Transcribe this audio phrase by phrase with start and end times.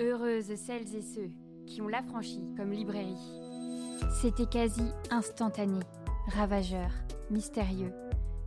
[0.00, 1.28] Heureuses celles et ceux
[1.66, 3.18] qui ont l'affranchi comme librairie.
[4.22, 4.80] C'était quasi
[5.10, 5.80] instantané,
[6.28, 6.90] ravageur,
[7.30, 7.92] mystérieux,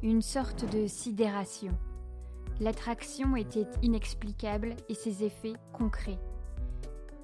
[0.02, 1.78] une sorte de sidération.
[2.60, 6.18] L'attraction était inexplicable et ses effets concrets.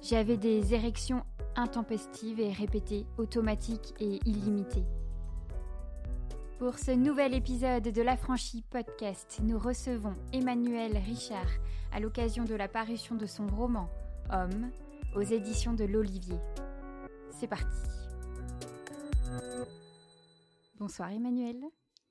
[0.00, 1.24] J'avais des érections
[1.56, 4.86] intempestives et répétées, automatiques et illimitées.
[6.60, 11.50] Pour ce nouvel épisode de l'Affranchi Podcast, nous recevons Emmanuel Richard
[11.92, 13.88] à l'occasion de la parution de son roman
[14.32, 14.70] Homme
[15.16, 16.38] aux éditions de l'Olivier.
[17.32, 17.66] C'est parti.
[20.78, 21.60] Bonsoir Emmanuel.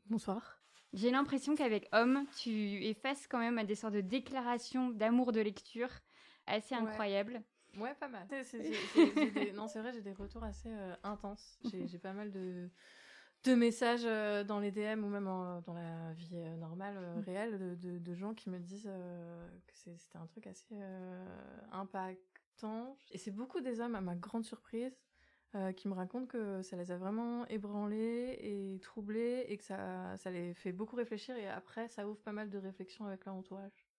[0.09, 0.59] Bonsoir.
[0.91, 5.89] J'ai l'impression qu'avec Homme, tu effaces quand même des sortes de déclarations d'amour de lecture
[6.45, 7.41] assez incroyables.
[7.77, 8.27] Ouais, pas mal.
[9.55, 11.59] non, c'est vrai, j'ai des retours assez euh, intenses.
[11.71, 12.69] J'ai pas mal de
[13.43, 17.19] de messages euh, dans les DM ou même dans la vie euh, normale, euh, mm.
[17.21, 18.89] réelle, de, gens qui me disent
[19.67, 20.75] que c'était un truc assez
[21.71, 22.97] impactant.
[23.11, 24.97] Et c'est beaucoup des hommes, à ma grande surprise,
[25.77, 30.29] qui me racontent que ça les a vraiment ébranlés et troublés et que ça, ça
[30.29, 33.89] les fait beaucoup réfléchir et après ça ouvre pas mal de réflexions avec leur entourage.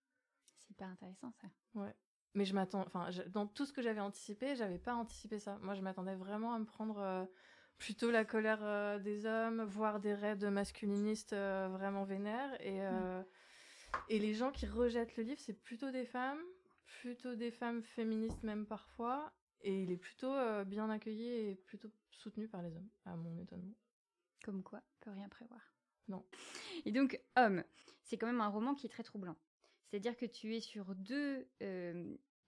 [0.58, 1.48] C'est pas intéressant ça.
[1.75, 1.92] Ouais.
[2.34, 5.58] Mais je m'attends, enfin, dans tout ce que j'avais anticipé, j'avais pas anticipé ça.
[5.62, 7.27] Moi, je m'attendais vraiment à me prendre
[7.81, 12.55] plutôt la colère euh, des hommes, voire des raids masculinistes euh, vraiment vénères.
[12.61, 13.22] Et, euh,
[14.09, 16.42] et les gens qui rejettent le livre, c'est plutôt des femmes,
[17.00, 19.33] plutôt des femmes féministes même parfois.
[19.62, 20.33] Et il est plutôt
[20.64, 23.75] bien accueilli et plutôt soutenu par les hommes, à mon étonnement.
[24.42, 25.61] Comme quoi, peut rien prévoir.
[26.09, 26.25] Non.
[26.87, 27.62] Et donc, Homme,
[28.03, 29.37] c'est quand même un roman qui est très troublant.
[29.84, 31.47] C'est-à-dire que tu es sur deux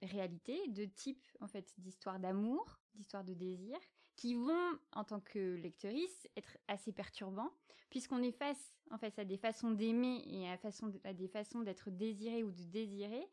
[0.01, 3.79] réalités, deux types en fait d'histoires d'amour, d'histoires de désir,
[4.17, 7.53] qui vont, en tant que lectrice, être assez perturbants,
[7.91, 11.61] puisqu'on est face, en fait, à des façons d'aimer et à, façon à des façons
[11.61, 13.27] d'être désiré ou de désirer,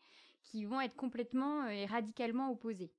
[0.44, 2.91] qui vont être complètement euh, et radicalement opposées.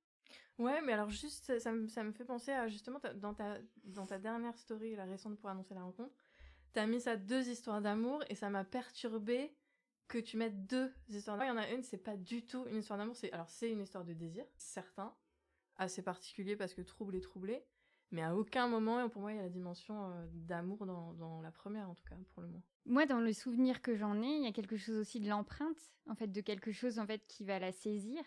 [0.57, 4.05] Ouais, mais alors juste, ça, me, ça me fait penser à justement, dans ta, dans
[4.05, 6.13] ta dernière story, la récente pour annoncer la rencontre,
[6.73, 9.55] t'as mis ça deux histoires d'amour et ça m'a perturbé
[10.07, 11.53] que tu mettes deux histoires d'amour.
[11.53, 13.71] Il y en a une, c'est pas du tout une histoire d'amour, c'est alors c'est
[13.71, 15.15] une histoire de désir, certain,
[15.77, 17.63] assez particulier parce que trouble et troublé.
[18.11, 21.51] Mais à aucun moment, pour moi, il y a la dimension euh, d'amour dans, la
[21.51, 22.61] première, en tout cas, pour le moins.
[22.85, 25.77] Moi, dans le souvenir que j'en ai, il y a quelque chose aussi de l'empreinte,
[26.09, 28.21] en fait, de quelque chose en fait qui va la saisir,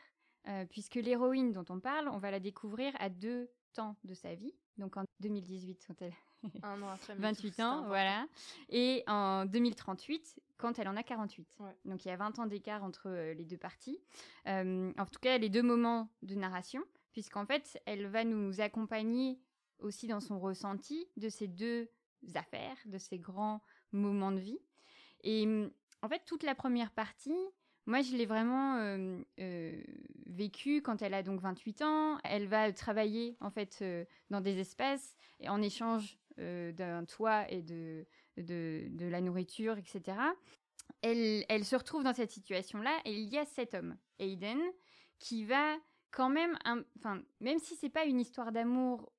[0.49, 4.35] euh, puisque l'héroïne dont on parle, on va la découvrir à deux temps de sa
[4.35, 4.55] vie.
[4.79, 6.15] Donc en 2018, quand elle
[6.63, 8.27] un an après 28 ans, voilà,
[8.69, 11.47] et en 2038 quand elle en a 48.
[11.85, 14.01] Donc il y a 20 ans d'écart entre euh, les deux parties.
[14.47, 16.83] en tout cas, les deux moments de narration,
[17.15, 19.41] puisqu'en fait, elle va nous accompagner
[19.79, 21.89] aussi dans son ressenti de ces deux
[22.35, 24.59] affaires, de ces grands moments de vie.
[25.23, 25.47] Et
[26.03, 27.39] en fait, toute la première partie,
[27.87, 29.83] moi, je l'ai vraiment euh, euh,
[30.27, 32.19] vécue quand elle a donc 28 ans.
[32.25, 37.63] Elle va travailler en fait euh, dans des espaces et en échange d'un toit et
[37.63, 38.05] de,
[38.39, 40.19] de, de, la nourriture, etc.
[41.01, 44.59] Elle, elle se retrouve dans cette situation-là et il y a cet homme, Aiden,
[45.21, 45.77] qui va
[46.15, 46.57] quand même,
[46.99, 49.13] enfin, même si c'est pas une histoire d'amour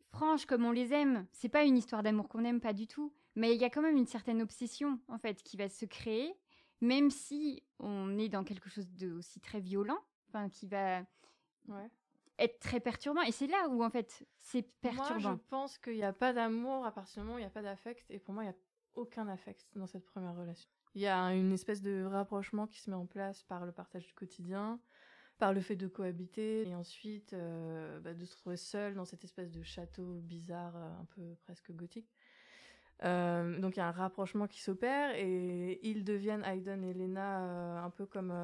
[0.00, 3.12] franche comme on les aime, c'est pas une histoire d'amour qu'on aime pas du tout,
[3.36, 6.34] mais il y a quand même une certaine obsession en fait qui va se créer,
[6.80, 11.04] même si on est dans quelque chose de aussi très violent, enfin qui va
[12.38, 13.20] être très perturbant.
[13.22, 15.20] Et c'est là où en fait c'est perturbant.
[15.20, 17.46] Moi, je pense qu'il n'y a pas d'amour à partir du moment où il n'y
[17.46, 18.58] a pas d'affect, et pour moi il n'y a
[18.94, 20.70] aucun affect dans cette première relation.
[20.94, 24.06] Il y a une espèce de rapprochement qui se met en place par le partage
[24.06, 24.80] du quotidien,
[25.40, 29.24] par le fait de cohabiter et ensuite euh, bah, de se trouver seul dans cette
[29.24, 32.14] espèce de château bizarre, euh, un peu presque gothique.
[33.02, 37.82] Euh, donc il y a un rapprochement qui s'opère et ils deviennent Hayden et Lena
[37.82, 38.34] un peu comme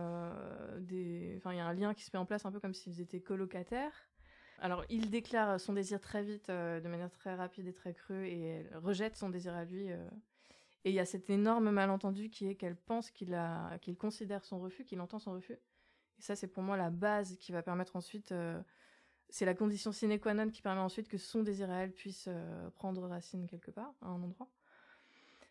[0.81, 1.35] des.
[1.37, 3.03] Enfin, il y a un lien qui se met en place un peu comme s'ils
[3.03, 4.09] étaient colocataires.
[4.59, 8.41] Alors, il déclare son désir très vite, de manière très rapide et très crue, et
[8.41, 9.89] elle rejette son désir à lui.
[9.89, 9.97] et
[10.87, 14.59] il y a cet énorme malentendu qui est qu'elle pense qu'il a, qu'il considère son
[14.59, 15.59] refus, qu'il entend son refus,
[16.19, 18.61] et ça, c'est pour moi la base qui va permettre ensuite, euh,
[19.29, 22.70] c'est la condition sine qua non qui permet ensuite que son désir elle puisse euh,
[22.70, 24.49] prendre racine quelque part, à un endroit.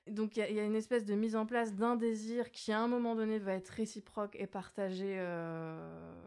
[0.08, 2.88] Donc il y, a une espèce de mise en place d'un désir qui à un
[2.88, 6.24] moment donné va être réciproque et partagé, euh,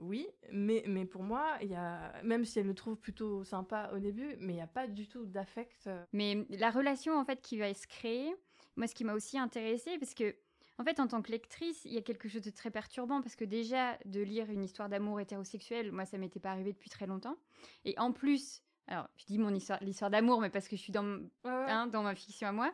[0.00, 3.98] oui, mais, mais pour moi, y a, même si elle le trouve plutôt sympa au
[3.98, 5.90] début, mais il n'y a pas du tout d'affect.
[6.12, 8.32] Mais la relation en fait qui va se créer,
[8.76, 10.36] moi ce qui m'a aussi intéressée, parce que
[10.78, 13.36] en fait, en tant que lectrice, il y a quelque chose de très perturbant parce
[13.36, 17.06] que déjà, de lire une histoire d'amour hétérosexuel, moi, ça m'était pas arrivé depuis très
[17.06, 17.36] longtemps.
[17.84, 20.92] Et en plus, alors je dis mon histoire, l'histoire d'amour, mais parce que je suis
[20.92, 22.72] dans, hein, dans ma fiction à moi,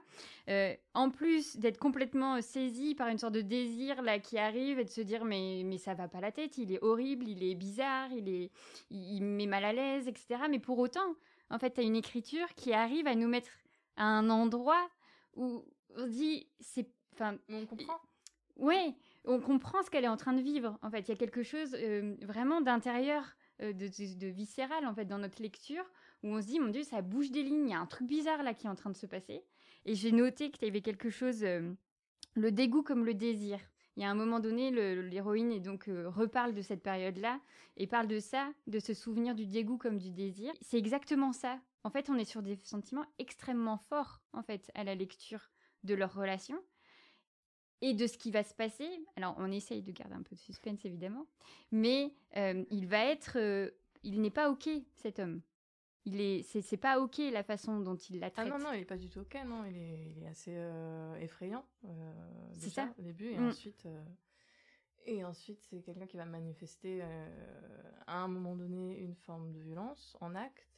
[0.49, 4.85] euh, en plus d'être complètement saisie par une sorte de désir là qui arrive et
[4.85, 7.55] de se dire mais, mais ça va pas la tête, il est horrible, il est
[7.55, 8.51] bizarre, il, est,
[8.91, 10.43] il, met mal à l'aise, etc.
[10.51, 11.15] Mais pour autant,
[11.51, 13.51] en fait, tu as une écriture qui arrive à nous mettre
[13.97, 14.89] à un endroit
[15.35, 15.65] où
[15.97, 16.89] on dit c'est...
[17.13, 18.01] Enfin, on comprend.
[18.57, 18.95] Ouais,
[19.25, 20.79] on comprend ce qu'elle est en train de vivre.
[20.83, 23.25] En fait, il y a quelque chose euh, vraiment d'intérieur,
[23.61, 25.85] euh, de, de, viscéral en fait dans notre lecture
[26.23, 28.07] où on se dit, mon Dieu, ça bouge des lignes, il y a un truc
[28.07, 29.45] bizarre là qui est en train de se passer.
[29.85, 31.73] Et j'ai noté qu'il y avait quelque chose, euh,
[32.35, 33.59] le dégoût comme le désir.
[33.97, 37.41] Il y a un moment donné, l'héroïne et donc euh, reparle de cette période-là
[37.77, 40.53] et parle de ça, de se souvenir du dégoût comme du désir.
[40.63, 41.61] C'est exactement ça.
[41.85, 45.51] En fait, on est sur des sentiments extrêmement forts en fait à la lecture
[45.85, 46.57] de leur relation
[47.83, 48.89] et de ce qui va se passer.
[49.17, 51.27] Alors, on essaye de garder un peu de suspense évidemment,
[51.71, 53.37] mais euh, il va être,
[54.03, 55.43] il n'est pas ok cet homme
[56.05, 58.49] il est c'est pas ok la façon dont il la traite.
[58.49, 60.53] Ah non non, il est pas du tout ok non, il est, il est assez
[60.55, 62.13] euh, effrayant euh,
[62.59, 63.49] c'est ça au début et mm.
[63.49, 64.05] ensuite euh,
[65.05, 67.03] et ensuite c'est quelqu'un qui va manifester
[68.07, 70.69] à un moment donné une forme de violence en acte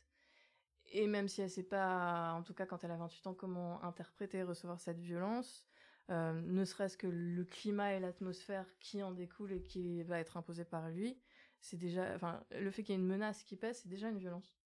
[0.93, 3.83] et même si elle sait pas en tout cas quand elle a 28 ans comment
[3.83, 5.67] interpréter et recevoir cette violence
[6.09, 10.65] ne serait-ce que le climat et l'atmosphère qui en découle et qui va être imposé
[10.65, 11.19] par lui,
[11.61, 14.19] c'est déjà enfin le fait qu'il y ait une menace qui pèse, c'est déjà une
[14.19, 14.59] violence.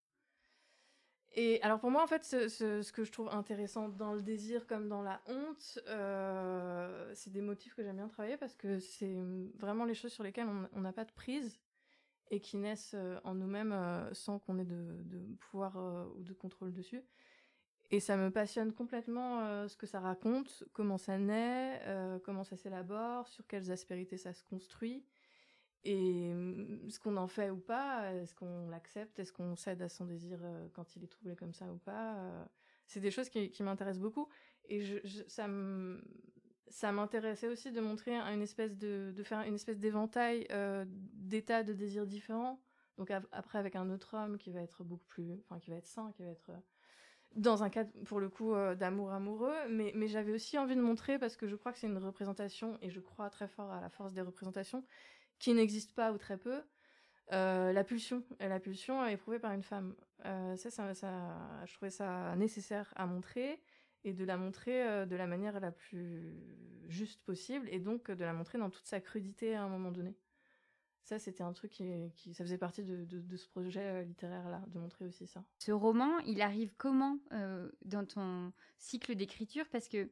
[1.33, 4.87] Et alors pour moi, en fait, ce, que je trouve intéressant dans le désir comme
[4.87, 9.15] dans la honte, euh, c'est des motifs que j'aime bien travailler parce que c'est
[9.57, 11.59] vraiment les choses sur lesquelles on n'a pas de prise
[12.31, 15.03] et qui naissent euh, en nous-mêmes euh, sans qu'on ait de,
[15.39, 15.77] pouvoir
[16.17, 17.03] ou de contrôle dessus.
[17.91, 21.81] Et ça me passionne complètement ce que ça raconte, comment ça naît,
[22.23, 25.03] comment ça s'élabore, sur quelles aspérités ça se construit.
[25.83, 29.89] Et mmh, ce qu'on en fait ou pas, est-ce qu'on l'accepte, est-ce qu'on cède à
[29.89, 32.45] son désir euh, quand il est troublé comme ça ou pas, euh,
[32.87, 34.27] c'est des choses qui, m'intéressent beaucoup.
[34.65, 41.63] Et ça m'intéressait aussi de montrer une espèce de, faire une espèce d'éventail euh, d'états
[41.63, 42.61] de désirs différents.
[42.97, 45.87] Donc après avec un autre homme qui va être beaucoup plus, enfin qui va être
[45.87, 46.51] sain, qui va être
[47.35, 51.19] dans un cadre pour le coup d'amour amoureux, mais, mais j'avais aussi envie de montrer
[51.19, 53.89] parce que je crois que c'est une représentation et je crois très fort à la
[53.89, 54.83] force des représentations
[55.39, 56.61] qui n'existe pas ou très peu,
[57.31, 58.23] euh, la pulsion.
[58.39, 59.95] Et la pulsion éprouvée par une femme.
[60.25, 60.93] Euh, ça, ça,
[61.65, 63.61] je trouvais ça nécessaire à montrer
[64.03, 66.33] et de la montrer euh, de la manière la plus
[66.87, 70.15] juste possible et donc de la montrer dans toute sa crudité à un moment donné.
[71.03, 75.25] Ça, c'était un truc qui, ça faisait partie de, ce projet littéraire-là, de montrer aussi
[75.25, 75.43] ça.
[75.57, 77.17] Ce roman, il arrive comment
[77.85, 79.65] dans ton cycle d'écriture?
[79.71, 80.09] Parce que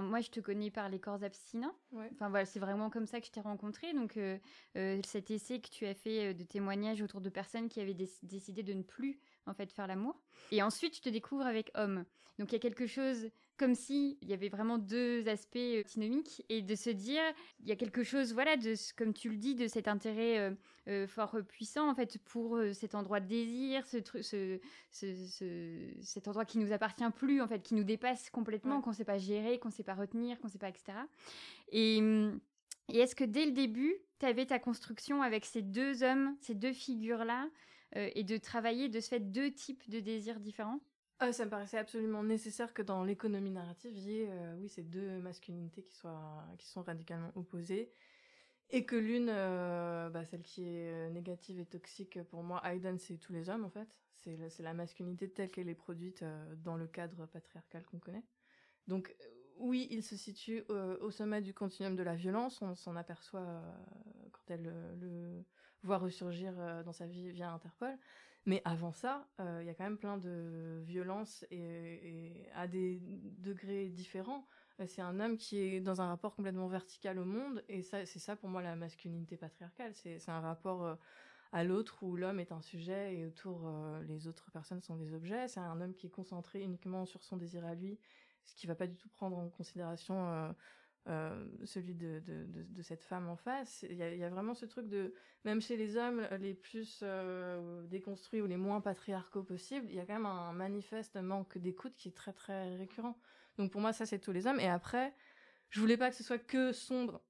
[0.00, 1.74] moi, je te connais par les corps abstinents.
[2.12, 3.92] Enfin, voilà, c'est vraiment comme ça que je t'ai rencontré.
[3.92, 4.38] Donc, euh,
[4.76, 7.96] euh, cet essai que tu as fait euh, de témoignages autour de personnes qui avaient
[8.22, 10.22] décidé de ne plus en fait faire l'amour.
[10.52, 12.04] Et ensuite, je te découvre avec homme.
[12.38, 13.30] Donc, il y a quelque chose
[13.60, 17.20] comme si il y avait vraiment deux aspects antinomiques et de se dire
[17.60, 20.56] il y a quelque chose voilà de comme tu le dis de cet intérêt
[21.06, 24.58] fort puissant en fait pour cet endroit de désir ce, ce,
[24.90, 29.04] ce, cet endroit qui nous appartient plus en fait qui nous dépasse complètement qu'on sait
[29.04, 30.96] pas gérer qu'on sait pas retenir qu'on sait pas etc
[31.70, 31.98] et,
[32.88, 36.54] et est-ce que dès le début tu avais ta construction avec ces deux hommes ces
[36.54, 37.46] deux figures là
[37.94, 40.80] et de travailler de ce fait deux types de désirs différents?
[41.22, 44.70] Ah, ça me paraissait absolument nécessaire que dans l'économie narrative, il y ait euh, oui,
[44.70, 47.92] ces deux masculinités qui, soient, qui sont radicalement opposées.
[48.70, 52.98] Et que l'une, euh, bah, celle qui est euh, négative et toxique, pour moi, Hayden,
[52.98, 53.88] c'est tous les hommes en fait.
[54.16, 56.24] C'est la, la masculinité telle qu'elle est produite
[56.64, 58.24] dans le cadre patriarcal qu'on connaît.
[58.86, 59.14] Donc
[59.56, 62.60] oui, il se situe au sommet du continuum de la violence.
[62.62, 63.62] On s'en aperçoit
[64.32, 65.42] quand elle le
[65.82, 66.52] voit ressurgir
[66.84, 67.98] dans sa vie via Interpol.
[68.46, 73.00] Mais avant ça, euh, il y a quand même plein de violences et, à des
[73.38, 74.46] degrés différents.
[74.80, 78.06] Euh, c'est un homme qui est dans un rapport complètement vertical au monde, et ça,
[78.06, 79.92] c'est ça pour moi la masculinité patriarcale.
[79.94, 80.94] C'est, un rapport euh,
[81.52, 83.70] à l'autre où l'homme est un sujet et autour
[84.06, 85.48] les autres personnes sont des objets.
[85.48, 87.98] C'est un homme qui est concentré uniquement sur son désir à lui,
[88.46, 90.54] ce qui va pas du tout prendre en considération
[91.08, 92.22] euh, celui de,
[92.82, 93.84] cette femme en face.
[93.88, 95.14] Il y, a, vraiment ce truc de,
[95.44, 100.00] même chez les hommes les plus euh, déconstruits ou les moins patriarcaux possibles, il y
[100.00, 103.18] a quand même un manifeste manque d'écoute qui est très très récurrent.
[103.58, 104.60] Donc pour moi, ça c'est tous les hommes.
[104.60, 105.14] Et après,
[105.70, 107.20] je voulais pas que ce soit que sombre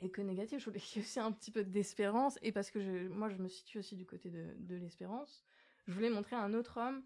[0.00, 0.60] et que négatif.
[0.60, 2.38] Je voulais qu'il y ait aussi un petit peu d'espérance.
[2.42, 5.44] Et parce que moi, je me situe aussi du côté de, de l'espérance,
[5.86, 7.02] je voulais montrer un autre homme.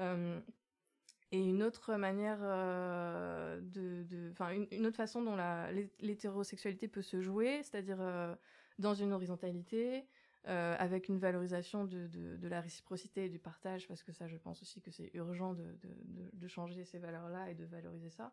[0.00, 0.40] Euh,
[1.32, 5.36] et une autre manière euh, de, enfin une, autre façon dont
[6.00, 8.34] l'hétérosexualité peut se jouer, c'est-à-dire euh,
[8.78, 10.06] dans une horizontalité,
[10.44, 14.62] avec une valorisation de, de, la réciprocité et du partage, parce que ça, je pense
[14.62, 15.76] aussi que c'est urgent de,
[16.32, 18.32] de, changer ces valeurs-là et de valoriser ça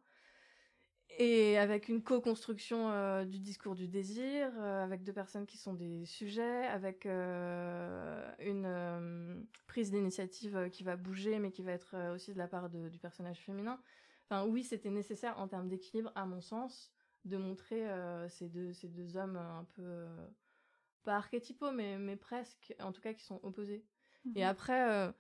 [1.18, 5.74] et avec une co-construction euh, du discours du désir, euh, avec deux personnes qui sont
[5.74, 12.34] des sujets, avec euh, une prise d'initiative qui va bouger, mais qui va être aussi
[12.34, 13.80] de la part du personnage féminin.
[14.30, 16.92] Enfin, oui, c'était nécessaire en termes d'équilibre, à mon sens,
[17.26, 17.86] de montrer
[18.30, 20.06] ces, deux, ces deux hommes un peu,
[21.04, 23.86] pas archétypaux, mais, mais presque, en tout cas, qui sont opposés.
[24.36, 24.50] Et mhm.
[24.50, 25.14] après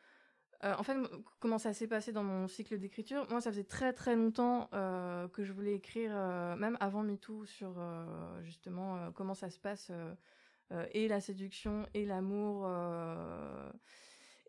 [0.63, 0.97] euh, en fait,
[1.39, 5.27] comment ça s'est passé dans mon cycle d'écriture Moi, ça faisait très très longtemps euh,
[5.27, 7.75] que je voulais écrire, euh, même avant MeToo, sur
[8.41, 9.91] justement comment ça se passe,
[10.93, 12.67] et la séduction, et l'amour,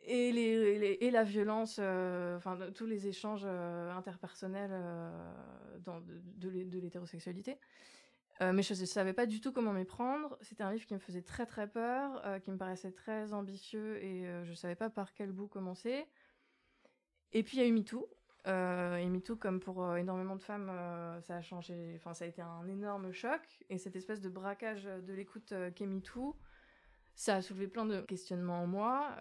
[0.04, 4.72] et, les, et la violence, enfin tous les échanges interpersonnels
[5.84, 7.58] de, de l'hétérosexualité.
[8.40, 10.38] Euh, mais je ne savais pas du tout comment m'y prendre.
[10.42, 14.02] C'était un livre qui me faisait très très peur, euh, qui me paraissait très ambitieux
[14.02, 16.06] et euh, je ne savais pas par quel bout commencer.
[17.32, 18.08] Et puis il y a eu MeToo.
[18.46, 20.70] et MeToo, comme pour énormément de femmes,
[21.22, 23.42] ça a changé, enfin ça a été un énorme choc.
[23.68, 26.36] Et cette espèce de braquage de l'écoute qu'est MeToo,
[27.14, 29.16] ça a soulevé plein de questionnements en moi.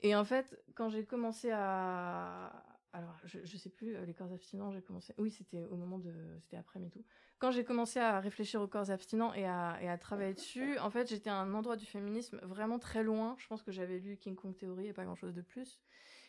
[0.00, 2.52] Et en fait, quand j'ai commencé à,
[2.96, 5.12] alors je, je sais plus, euh, les corps abstinents, j'ai commencé.
[5.18, 6.12] Oui, c'était au moment de.
[6.40, 7.04] C'était après MeToo.
[7.38, 11.28] Quand j'ai commencé à réfléchir aux corps abstinents et à, travailler dessus, en fait, j'étais
[11.28, 13.36] à un endroit du féminisme vraiment très loin.
[13.38, 15.78] Je pense que j'avais lu King Kong Theory et pas grand chose de plus.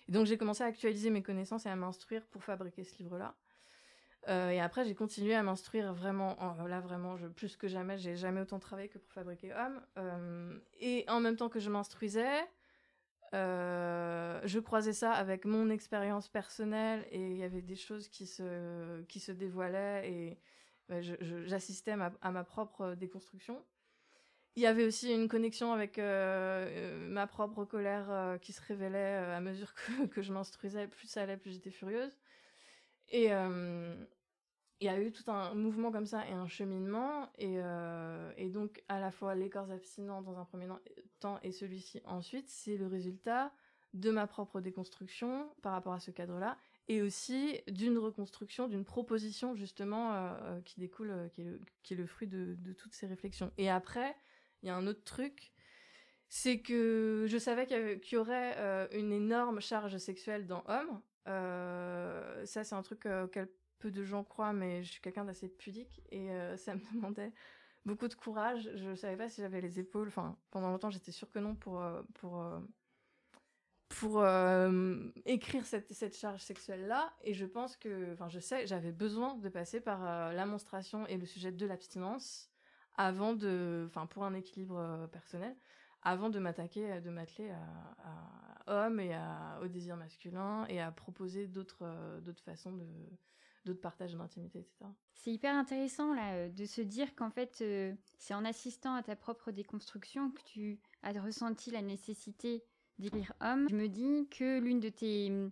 [0.09, 3.35] Et donc j'ai commencé à actualiser mes connaissances et à m'instruire pour fabriquer ce livre-là.
[4.27, 8.17] Euh, et après, j'ai continué à m'instruire vraiment, oh, là vraiment, plus que jamais, j'ai
[8.17, 9.81] jamais autant travaillé que pour fabriquer Homme.
[9.97, 12.41] Euh, et en même temps que je m'instruisais,
[13.33, 18.25] euh, je croisais ça avec mon expérience personnelle et il y avait des choses qui
[18.25, 20.37] se, qui se dévoilaient et
[21.45, 23.61] j'assistais à ma, propre déconstruction.
[24.55, 29.15] Il y avait aussi une connexion avec euh, euh, ma propre colère qui se révélait
[29.15, 30.87] à mesure que, que je m'instruisais.
[30.87, 32.17] Plus ça allait, plus j'étais furieuse.
[33.09, 33.29] Et,
[34.79, 37.29] il y a eu tout un mouvement comme ça et un cheminement.
[37.37, 40.67] Et, euh, et donc, à la fois les corps abstinents dans un premier
[41.19, 43.51] temps et celui-ci ensuite, c'est le résultat
[43.93, 46.57] de ma propre déconstruction par rapport à ce cadre-là
[46.89, 51.41] et aussi d'une reconstruction, d'une proposition justement euh, euh, qui découle, qui,
[51.93, 53.51] est le, fruit de, de, toutes ces réflexions.
[53.57, 54.15] Et après,
[54.61, 55.51] il y a un autre truc,
[56.29, 61.01] c'est que je savais qu'il y, aurait une énorme charge sexuelle dans Homme.
[61.25, 63.47] ça, c'est un truc auquel
[63.79, 67.31] peu de gens croient, mais je suis quelqu'un d'assez pudique et euh, ça me demandait
[67.85, 68.69] beaucoup de courage.
[68.75, 70.07] Je savais pas si j'avais les épaules.
[70.07, 72.59] Enfin, pendant longtemps, j'étais sûre que non pour euh, pour euh,
[73.89, 74.23] pour
[75.25, 77.13] écrire cette, cette charge sexuelle là.
[77.23, 81.17] Et je pense que, enfin, je sais, j'avais besoin de passer par la monstration et
[81.17, 82.51] le sujet de l'abstinence
[82.95, 85.55] avant de, enfin, pour un équilibre personnel
[86.03, 89.17] avant de m'attaquer, de m'atteler à, à, hommes et
[89.63, 92.85] au désir masculin et à proposer d'autres d'autres façons de,
[93.67, 94.85] d'autres partages d'intimité, etc.
[95.13, 99.03] C'est hyper intéressant là euh, de se dire qu'en fait euh, c'est en assistant à
[99.03, 102.63] ta propre déconstruction que tu as ressenti la nécessité
[102.97, 103.67] d'écrire homme.
[103.69, 105.51] Je me dis que l'une de tes hum,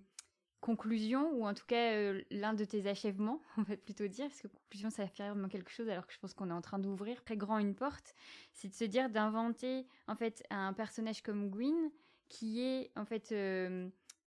[0.61, 4.41] conclusions, ou en tout cas euh, l'un de tes achèvements, on va plutôt dire, parce
[4.41, 7.23] que conclusion ça affirme quelque chose alors que je pense qu'on est en train d'ouvrir
[7.23, 8.15] très grand une porte,
[8.53, 11.91] c'est de se dire d'inventer en fait un personnage comme Gwyn
[12.29, 13.31] qui est en fait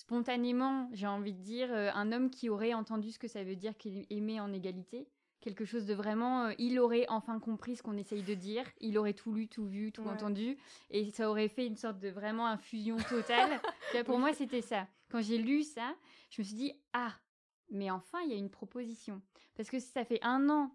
[0.09, 3.57] spontanément, j'ai envie de dire, euh, un homme qui aurait entendu ce que ça veut
[3.57, 5.07] dire qu'il aimait en égalité.
[5.43, 8.97] Quelque chose de vraiment, euh, il aurait enfin compris ce qu'on essaye de dire, il
[8.97, 10.57] aurait tout lu, tout vu, tout entendu,
[10.91, 13.61] et ça aurait fait une sorte de vraiment infusion totale.
[14.07, 14.89] pour moi, c'était ça.
[15.11, 15.95] Quand j'ai lu ça,
[16.31, 17.13] je me suis dit, ah,
[17.71, 19.21] mais enfin, il y a une proposition.
[19.57, 20.75] Parce que si ça fait un an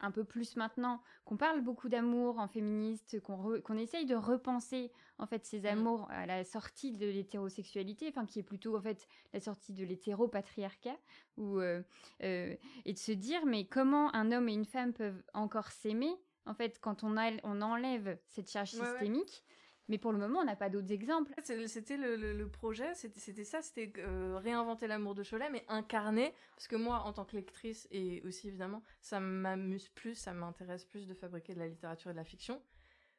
[0.00, 5.26] un peu plus maintenant, qu'on parle beaucoup d'amour en féministe, qu'on essaye de repenser en
[5.26, 5.66] fait ces mmh.
[5.66, 9.84] amours à la sortie de l'hétérosexualité, enfin qui est plutôt en fait la sortie de
[9.84, 10.98] l'hétéropatriarcat,
[11.36, 11.82] ou euh,
[12.22, 16.14] euh, et de se dire mais comment un homme et une femme peuvent encore s'aimer
[16.44, 19.44] en fait quand on, on enlève cette charge systémique.
[19.88, 21.32] Mais pour le moment, on n'a pas d'autres exemples.
[21.66, 26.76] C'était le, projet, c'était ça, c'était euh, réinventer l'amour de Cholet, mais incarner, parce que
[26.76, 31.14] moi, en tant que lectrice, et aussi évidemment, ça m'amuse plus, ça m'intéresse plus de
[31.14, 32.60] fabriquer de la littérature et de la fiction.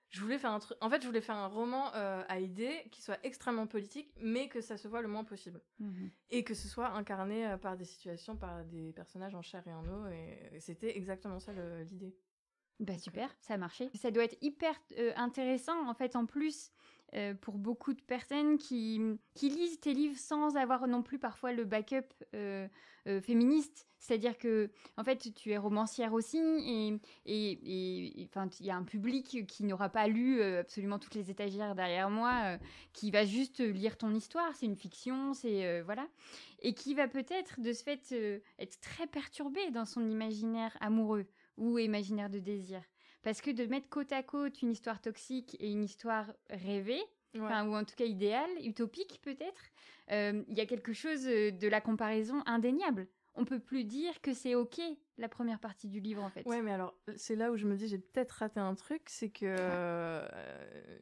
[0.10, 2.88] Je voulais faire un truc, en fait, je voulais faire un roman euh, à idées
[2.92, 5.62] qui soit extrêmement politique, mais que ça se voit le moins possible.
[5.80, 6.12] Mhm.
[6.30, 9.74] Et que ce soit incarné euh, par des situations, par des personnages en chair et
[9.74, 11.52] en eau, et c'était exactement ça
[11.84, 12.16] l'idée.
[12.80, 13.90] Bah super, ça a marché.
[13.96, 14.74] Ça doit être hyper
[15.16, 16.72] intéressant en fait en plus
[17.16, 19.00] euh, pour beaucoup de personnes qui,
[19.34, 22.04] qui, lisent tes livres sans avoir non plus parfois le backup
[22.36, 22.68] euh,
[23.08, 23.88] euh, féministe.
[23.98, 28.84] C'est-à-dire que, en fait, tu es romancière aussi, et et, enfin, il y a un
[28.84, 32.58] public qui n'aura pas lu absolument toutes les étagères derrière moi,
[32.94, 34.54] qui va juste lire ton histoire.
[34.56, 36.08] C'est une fiction, c'est voilà,
[36.62, 38.14] et qui va peut-être de ce fait
[38.60, 41.26] être très perturbé dans son imaginaire amoureux
[41.58, 42.82] ou imaginaire de désir.
[43.24, 47.02] Parce que de mettre côte à côte une histoire toxique et une histoire rêvée,
[47.36, 49.62] ou en tout cas idéale, utopique peut-être,
[50.12, 53.08] euh, il y a quelque chose euh, de la comparaison indéniable.
[53.36, 54.82] On peut plus dire que c'est ok
[55.18, 56.46] la première partie du livre en fait.
[56.48, 59.30] Ouais, mais alors c'est là où je me dis j'ai peut-être raté un truc, c'est
[59.30, 60.28] que euh,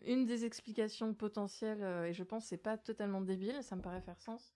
[0.06, 4.20] une des explications potentielles et je pense c'est pas totalement débile, ça me paraît faire
[4.20, 4.54] sens.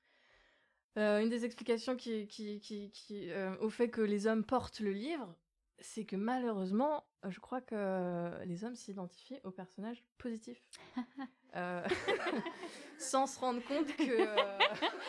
[0.98, 3.29] une des explications qui, qui, qui, qui
[3.62, 5.34] au fait que les hommes portent le livre,
[5.82, 10.62] c'est que malheureusement, je crois que les hommes s'identifient aux personnages positifs.
[11.56, 11.84] Euh,
[12.98, 14.04] sans se rendre compte que.
[14.04, 14.60] Euh,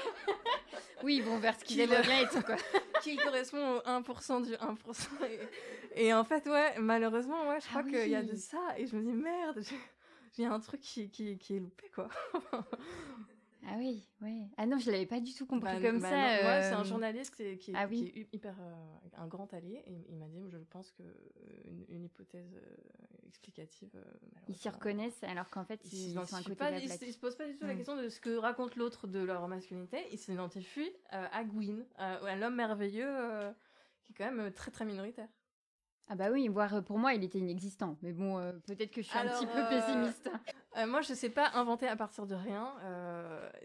[1.03, 2.57] oui, ils vont vers ce qu'ils aiment bien et tout, quoi.
[3.03, 5.09] Qu'il correspond au 1% du 1%.
[5.97, 8.59] Et, en fait, ouais, malheureusement, ouais, je crois ah qu'il y a de ça.
[8.79, 9.62] Et je me dis, merde,
[10.37, 12.09] j'ai un truc qui, qui, qui est loupé, quoi.
[13.73, 14.49] Ah oui, oui.
[14.57, 16.43] Ah non, je l'avais pas du tout compris bah, comme bah ça.
[16.43, 18.75] Moi, c'est un euh, journaliste qui est, qui ah hyper euh,
[19.17, 22.59] un grand allié et il m'a dit, je pense que euh, une, hypothèse
[23.29, 23.91] explicative.
[24.49, 27.57] ils s'y reconnaissent alors qu'en fait ils, sont côté pas, ils, se posent pas du
[27.57, 27.77] tout la mm.
[27.77, 29.99] question de ce que raconte l'autre de leur masculinité.
[30.11, 33.15] Ils s'identifient à Gwyn, à l'homme merveilleux
[34.05, 35.29] qui est quand même très très minoritaire.
[36.12, 37.97] Ah bah oui, voire euh, pour moi, il était inexistant.
[38.02, 40.29] Mais bon, euh, peut-être que je suis un petit peu pessimiste.
[40.76, 42.75] Euh, moi, je sais pas inventer à partir de rien.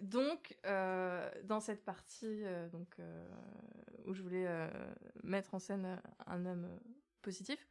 [0.02, 2.98] donc, dans cette partie donc,
[4.06, 4.48] où je voulais
[5.24, 6.68] mettre en scène un homme
[7.22, 7.68] positif,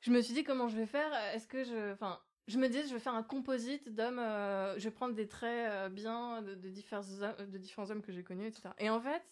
[0.00, 1.12] je me suis dit comment je vais faire?
[1.34, 1.92] Est-ce que je...
[1.92, 4.20] Enfin, je me dis, je vais faire un composite d'hommes.
[4.20, 6.68] je vais prendre des traits bien de, de
[7.58, 8.70] différents hommes que j'ai connus, etc.
[8.78, 9.22] Et en fait,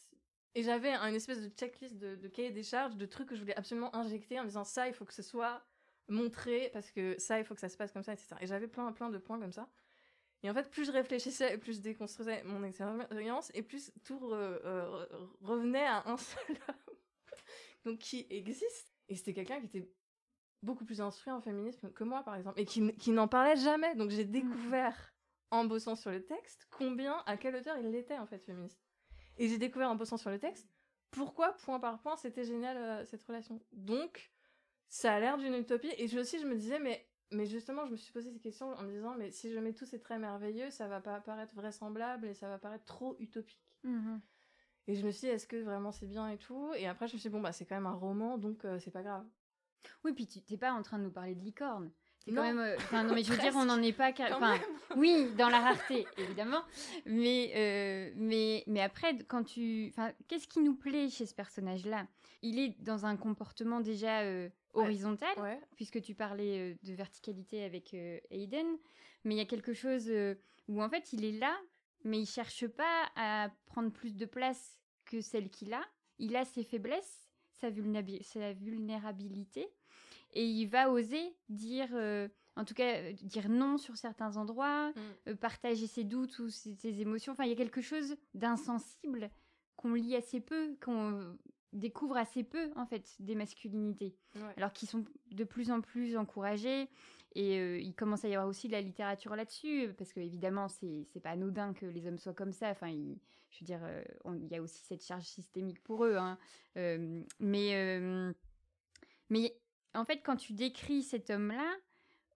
[0.57, 3.41] et j'avais une espèce de checklist de, de cahier des charges, de trucs que je
[3.43, 5.63] voulais absolument injecter en disant ça, il faut que ce soit
[6.09, 8.37] montré parce que ça, il faut que ça se passe comme ça, etc.
[8.41, 9.69] Et j'avais plein, plein de points comme ça.
[10.43, 14.19] Et en fait, plus je réfléchissais et plus je déconstruisais mon expérience, et plus tout
[15.43, 16.97] revenait à un seul homme,
[17.85, 18.95] donc qui existe.
[19.11, 19.91] Et c'était quelqu'un qui était
[20.63, 23.95] beaucoup plus instruit en féminisme que moi, par exemple, et qui, qui n'en parlait jamais.
[23.95, 24.31] Donc j'ai mmh.
[24.31, 25.15] découvert,
[25.51, 28.86] en bossant sur le texte, combien, à quelle hauteur il était en fait féministe.
[29.37, 30.69] Et j'ai découvert en bossant sur le texte
[31.11, 33.61] pourquoi, point par point, c'était génial euh, cette relation.
[33.73, 34.31] Donc,
[34.89, 35.93] ça a l'air d'une utopie.
[35.99, 38.73] Et je, aussi, je me disais, mais, mais justement, je me suis posé ces questions
[38.75, 41.55] en me disant, mais si je mets tous ces traits merveilleux, ça va pas paraître
[41.55, 43.73] vraisemblable et ça va paraître trop utopique.
[43.83, 44.21] Mhm.
[44.89, 46.73] Et je me suis dit, est-ce que vraiment c'est bien et tout?
[46.77, 48.79] Et après, je me suis dit, bon, bah, c'est quand même un roman, donc euh,
[48.79, 49.27] c'est pas grave.
[50.05, 51.93] Oui, puis tu t'es pas en train de nous parler de licorne.
[52.27, 52.43] Non.
[52.43, 54.11] Quand même, euh, non, mais je veux dire, on n'en est pas.
[54.11, 54.59] Enfin,
[54.97, 56.63] oui, dans la rareté, évidemment.
[57.05, 59.87] Mais, euh, mais, mais après, quand tu.
[59.91, 62.07] Enfin, qu'est-ce qui nous plaît chez ce personnage-là?
[62.43, 65.37] Il est dans un comportement déjà euh, horizontal,
[65.77, 67.95] puisque tu parlais de verticalité avec
[68.31, 68.67] Aiden.
[69.25, 70.13] Mais il y a quelque chose
[70.69, 71.57] où, en fait, il est là,
[72.05, 75.83] mais il cherche pas à prendre plus de place que celle qu'il a.
[76.19, 79.69] Il a ses faiblesses, sa vulnérabilité
[80.37, 84.91] et il va oser dire, euh, en tout cas, euh, dire non sur certains endroits,
[84.91, 84.95] mm.
[85.29, 87.33] euh, partager ses doutes ou ses, émotions.
[87.33, 89.31] Enfin, il y a quelque chose d'insensible
[89.77, 91.39] qu'on lit assez peu, qu'on
[91.73, 94.15] découvre assez peu, en fait, des masculinités.
[94.59, 96.89] Alors qu'ils sont de plus en plus encouragés.
[97.35, 101.21] Et il commence à y avoir aussi de la littérature là-dessus, parce que évidemment, c'est
[101.23, 102.71] pas anodin que les hommes soient comme ça.
[102.71, 102.91] Enfin,
[103.51, 103.81] je veux dire,
[104.27, 106.17] il y a aussi cette charge systémique pour eux.
[106.17, 106.39] Hein.
[107.39, 108.33] mais,
[109.29, 109.53] mais
[109.97, 111.75] en fait, quand tu décris cet homme-là,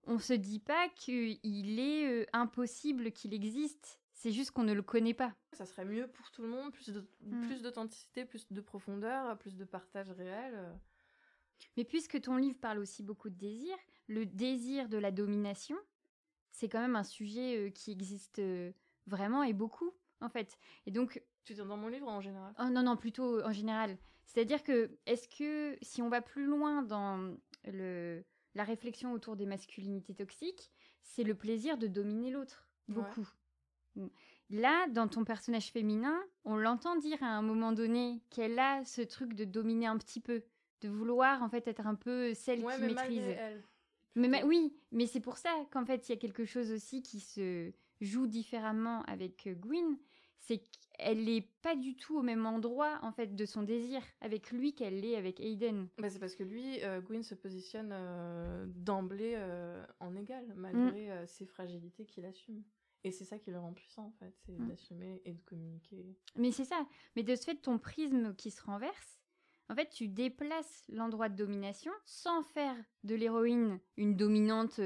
[0.05, 3.99] on se dit pas qu'il est euh, impossible qu'il existe.
[4.13, 5.33] C'est juste qu'on ne le connaît pas.
[5.53, 7.61] Ça serait mieux pour tout le monde, plus mm.
[7.61, 10.53] d'authenticité, plus de profondeur, plus de partage réel.
[10.55, 10.73] Euh.
[11.77, 13.75] Mais puisque ton livre parle aussi beaucoup de désir,
[14.07, 15.77] le désir de la domination,
[16.51, 18.41] c'est quand même un sujet euh, qui existe
[19.07, 20.57] vraiment et beaucoup, en fait.
[20.85, 21.21] Et donc.
[21.43, 22.53] Tu dis dans mon livre en général?
[22.59, 23.97] Oh non, non, plutôt en général.
[24.25, 28.23] C'est-à-dire que, est-ce que si on va plus loin dans le,
[28.55, 30.71] la réflexion autour des masculinités toxiques,
[31.03, 33.27] c'est le plaisir de dominer l'autre, beaucoup.
[34.49, 39.01] Là, dans ton personnage féminin, on l'entend dire à un moment donné qu'elle a ce
[39.01, 40.43] truc de dominer un petit peu,
[40.81, 43.35] de vouloir en fait être un peu celle qui maîtrise.
[44.15, 47.21] Mais oui, mais c'est pour ça qu'en fait il y a quelque chose aussi qui
[47.21, 47.71] se
[48.01, 49.97] joue différemment avec euh, Gwyn,
[50.41, 54.51] c'est qu'elle n'est pas du tout au même endroit en fait de son désir avec
[54.51, 55.87] lui qu'elle l'est avec Aiden.
[55.99, 61.09] Bah, c'est parce que lui, euh, Gwyn se positionne euh, d'emblée euh, en égal, malgré
[61.09, 61.27] mm.
[61.27, 62.63] ses fragilités qu'il assume.
[63.03, 64.67] Et c'est ça qui le rend puissant en fait, c'est mm.
[64.67, 66.05] d'assumer et de communiquer.
[66.35, 66.87] Mais c'est ça.
[67.15, 69.19] Mais de ce fait, ton prisme qui se renverse,
[69.69, 74.81] en fait, tu déplaces l'endroit de domination sans faire de l'héroïne une dominante,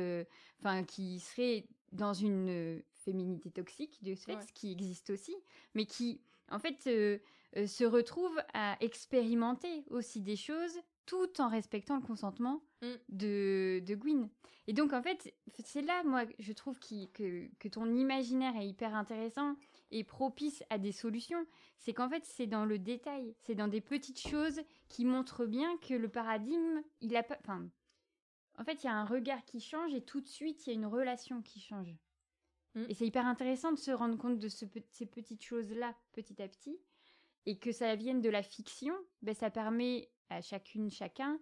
[0.59, 5.35] enfin, qui serait dans une féminité toxique, de ce fait, qui existe aussi,
[5.73, 7.19] mais qui, en fait, euh,
[7.55, 12.87] euh, se retrouve à expérimenter aussi des choses tout en respectant le consentement mm.
[13.09, 14.29] de, de Gwyn.
[14.67, 18.95] Et donc, en fait, c'est là, moi, je trouve que, que ton imaginaire est hyper
[18.95, 19.55] intéressant
[19.91, 21.45] et propice à des solutions.
[21.77, 25.77] C'est qu'en fait, c'est dans le détail, c'est dans des petites choses qui montrent bien
[25.77, 27.37] que le paradigme, il a pas...
[27.41, 27.69] Enfin,
[28.57, 30.73] en fait, il y a un regard qui change et tout de suite, il y
[30.73, 31.95] a une relation qui change.
[32.75, 32.85] Mm.
[32.89, 36.77] Et c'est hyper intéressant de se rendre compte de ces petites choses-là, petit à petit.
[37.45, 41.39] Et que ça vienne de la fiction, ben, ça permet à chacune, chacun,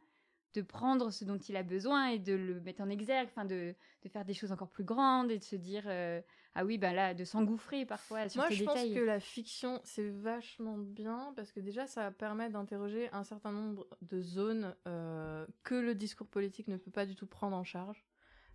[0.54, 3.76] de prendre ce dont il a besoin et de le mettre en exergue, enfin de,
[4.04, 6.22] de faire des choses encore plus grandes et de se dire euh,
[6.54, 10.10] ah oui ben là de s'engouffrer parfois sur Moi, je pense que la fiction c'est
[10.10, 15.76] vachement bien parce que déjà ça permet d'interroger un certain nombre de zones euh, que
[15.76, 18.06] le discours politique ne peut pas du tout prendre en charge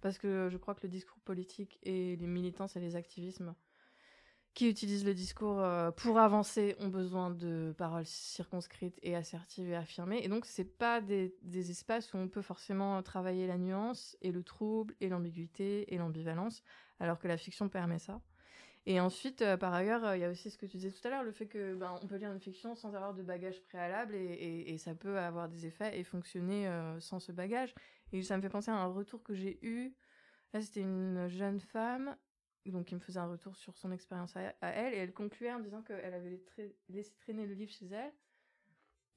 [0.01, 3.55] parce que je crois que le discours politique et les militants et les activismes
[4.59, 9.77] qui utilisent le discours euh, pour avancer ont besoin de paroles circonscrites et assertives et
[9.77, 10.21] affirmées.
[10.25, 11.33] Et donc, c'est pas des,
[11.71, 16.65] espaces où on peut forcément travailler la nuance et le trouble et l'ambiguïté et l'ambivalence,
[16.99, 18.21] alors que la fiction permet ça.
[18.85, 21.11] Et ensuite, euh, par ailleurs, il y a aussi ce que tu disais tout à
[21.11, 24.17] l'heure, le fait que ben, on peut lire une fiction sans avoir de bagage préalable
[24.17, 27.75] et, ça peut avoir des effets et fonctionner euh, sans ce bagage.
[28.13, 29.95] Et ça me fait penser à un retour que j'ai eu.
[30.53, 32.17] Là, c'était une jeune femme,
[32.67, 35.61] donc qui me faisait un retour sur son expérience à, elle, et elle concluait en
[35.61, 36.41] disant qu'elle avait
[36.89, 38.13] laissé traîner le livre chez elle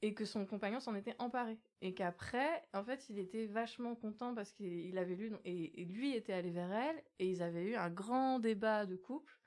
[0.02, 4.34] et que son compagnon s'en était emparé et qu'après en fait il était vachement content
[4.34, 7.90] parce qu'il avait lu et, lui était allé vers elle et ils avaient eu un
[7.90, 9.38] grand débat de couple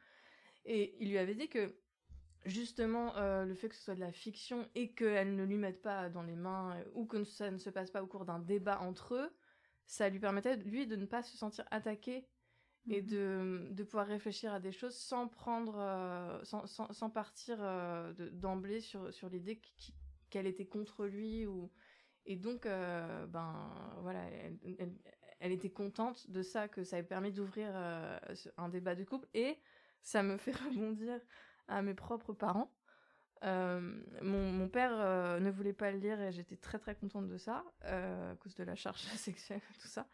[0.65, 1.75] et il lui avait dit que
[2.45, 5.83] justement euh, le fait que ce soit de la fiction et qu'elle ne lui mette
[5.83, 8.39] pas dans les mains euh, ou que ça ne se passe pas au cours d'un
[8.39, 9.31] débat entre eux,
[9.87, 12.27] ça lui permettait lui de ne pas se sentir attaqué
[12.91, 13.09] et mhm.
[13.09, 17.59] de, de pouvoir réfléchir à des choses sans prendre euh, sans, sans, sans, partir
[18.33, 19.61] d'emblée sur, sur l'idée
[20.31, 21.71] qu'elle était contre lui ou
[22.27, 24.95] et donc ben voilà elle, elle,
[25.41, 27.75] elle, était contente de ça que ça ait permis d'ouvrir
[28.57, 29.59] un débat de couple et
[30.03, 31.21] ça me fait rebondir
[31.68, 32.70] à mes propres parents.
[33.44, 33.81] Euh,
[34.22, 37.64] mon, père euh, ne voulait pas le lire et j'étais très très contente de ça,
[37.85, 40.07] euh, à cause de la charge sexuelle tout ça.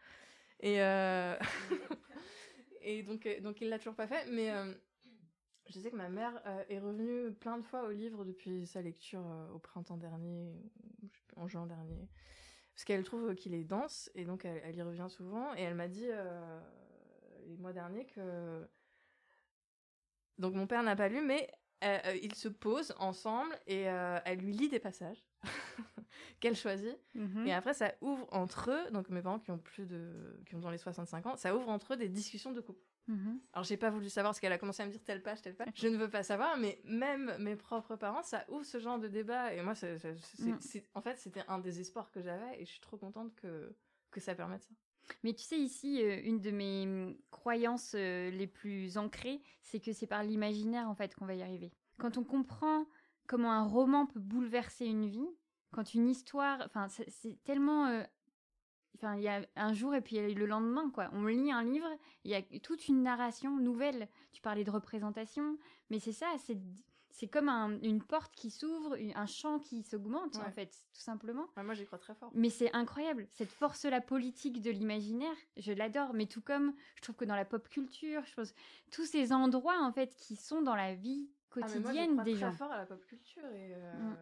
[0.59, 0.77] Et,
[2.81, 4.51] et donc, donc il l'a toujours pas fait, mais
[5.69, 9.25] je sais que ma mère est revenue plein de fois au livre depuis sa lecture
[9.55, 10.53] au printemps dernier,
[11.35, 12.09] en juin dernier,
[12.75, 15.55] parce qu'elle trouve qu'il est dense et donc elle, elle, y revient souvent.
[15.55, 16.09] Et elle m'a dit
[17.47, 18.67] les mois derniers que
[20.37, 21.49] donc mon père n'a pas lu, mais
[21.83, 25.25] euh, euh, ils se posent ensemble et euh, elle lui lit des passages
[26.39, 26.95] qu'elle choisit.
[27.15, 27.47] Mhm.
[27.47, 30.39] Et après, ça ouvre entre eux, donc mes parents qui ont plus de.
[30.45, 32.85] qui ont dans les 65 ans, ça ouvre entre eux des discussions de couple.
[33.07, 33.39] Mhm.
[33.53, 35.55] Alors, j'ai pas voulu savoir parce qu'elle a commencé à me dire telle page, telle
[35.55, 35.69] page.
[35.73, 39.07] Je ne veux pas savoir, mais même mes propres parents, ça ouvre ce genre de
[39.07, 39.51] débat.
[39.55, 40.57] Et moi, mm.
[40.59, 43.75] c'est, en fait, c'était un des espoirs que j'avais et je suis trop contente que,
[44.11, 44.75] que ça permette ça.
[45.23, 49.79] Mais tu sais, ici, euh, une de mes mmh, croyances euh, les plus ancrées, c'est
[49.79, 51.71] que c'est par l'imaginaire, en fait, qu'on va y arriver.
[51.97, 52.85] Quand on comprend
[53.27, 55.29] comment un roman peut bouleverser une vie,
[55.71, 57.87] quand une histoire, enfin, c'est tellement...
[57.87, 58.03] Euh,
[58.95, 61.09] enfin, il y a un jour et puis le lendemain, quoi.
[61.13, 61.87] On lit un livre,
[62.23, 64.09] il y a toute une narration nouvelle.
[64.31, 65.57] Tu parlais de représentation,
[65.89, 66.57] mais c'est ça, c'est
[67.11, 67.49] c'est comme
[67.81, 71.47] une porte qui s'ouvre, un champ qui s'augmente, en fait, tout simplement.
[71.57, 72.31] moi, j'y crois très fort.
[72.33, 73.27] Mais c'est incroyable.
[73.31, 76.13] Cette force-la politique de l'imaginaire, je l'adore.
[76.13, 78.53] Mais tout comme, je trouve que dans la pop culture, je pense,
[78.91, 82.41] tous ces endroits, en fait, qui sont dans la vie quotidienne ah, moi, des très
[82.41, 82.51] gens.
[82.53, 83.45] fort à la pop culture.
[83.45, 84.17] Et, euh, mm.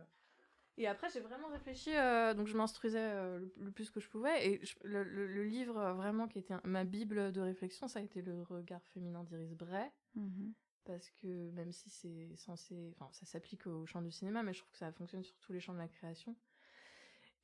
[0.77, 4.47] et après, j'ai vraiment réfléchi, euh, donc je m'instruisais euh, le, plus que je pouvais.
[4.47, 8.81] Et le, livre, vraiment, qui était ma bible de réflexion, ça a été Le regard
[8.93, 9.91] féminin d'Iris Bray.
[10.17, 10.53] Mm-hmm
[10.89, 14.59] parce que même si c'est censé, enfin ça s'applique au champ du cinéma, mais je
[14.59, 16.35] trouve que ça fonctionne sur tous les champs de la création.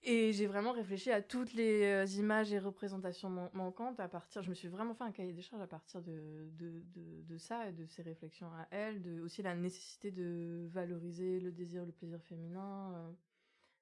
[0.01, 4.49] Et j'ai vraiment réfléchi à toutes les euh, images et représentations manquantes à partir, je
[4.49, 7.85] me suis vraiment fait un cahier des charges à partir de, de, ça et de
[7.85, 12.93] ces réflexions à elle, de aussi la nécessité de valoriser le désir, le plaisir féminin.
[12.95, 13.11] Euh.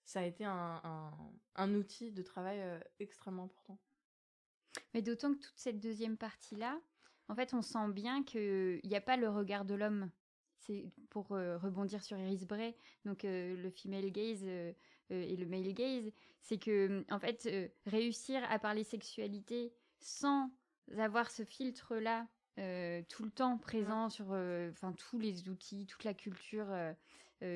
[0.03, 1.13] ça a été un, un,
[1.55, 3.79] un, outil de travail euh, extrêmement important.
[4.93, 6.81] Mais d'autant que toute cette deuxième partie-là,
[7.29, 10.09] en fait, on sent bien qu'il n'y a pas le regard de l'homme.
[10.59, 16.57] c'est pour rebondir sur Iris Bray, donc le female gaze et le male gaze, c'est
[16.57, 17.49] que en fait
[17.85, 20.49] réussir à parler sexualité sans
[20.97, 22.27] avoir ce filtre là
[23.09, 24.27] tout le temps présent sur
[24.71, 26.67] enfin tous les outils, toute la culture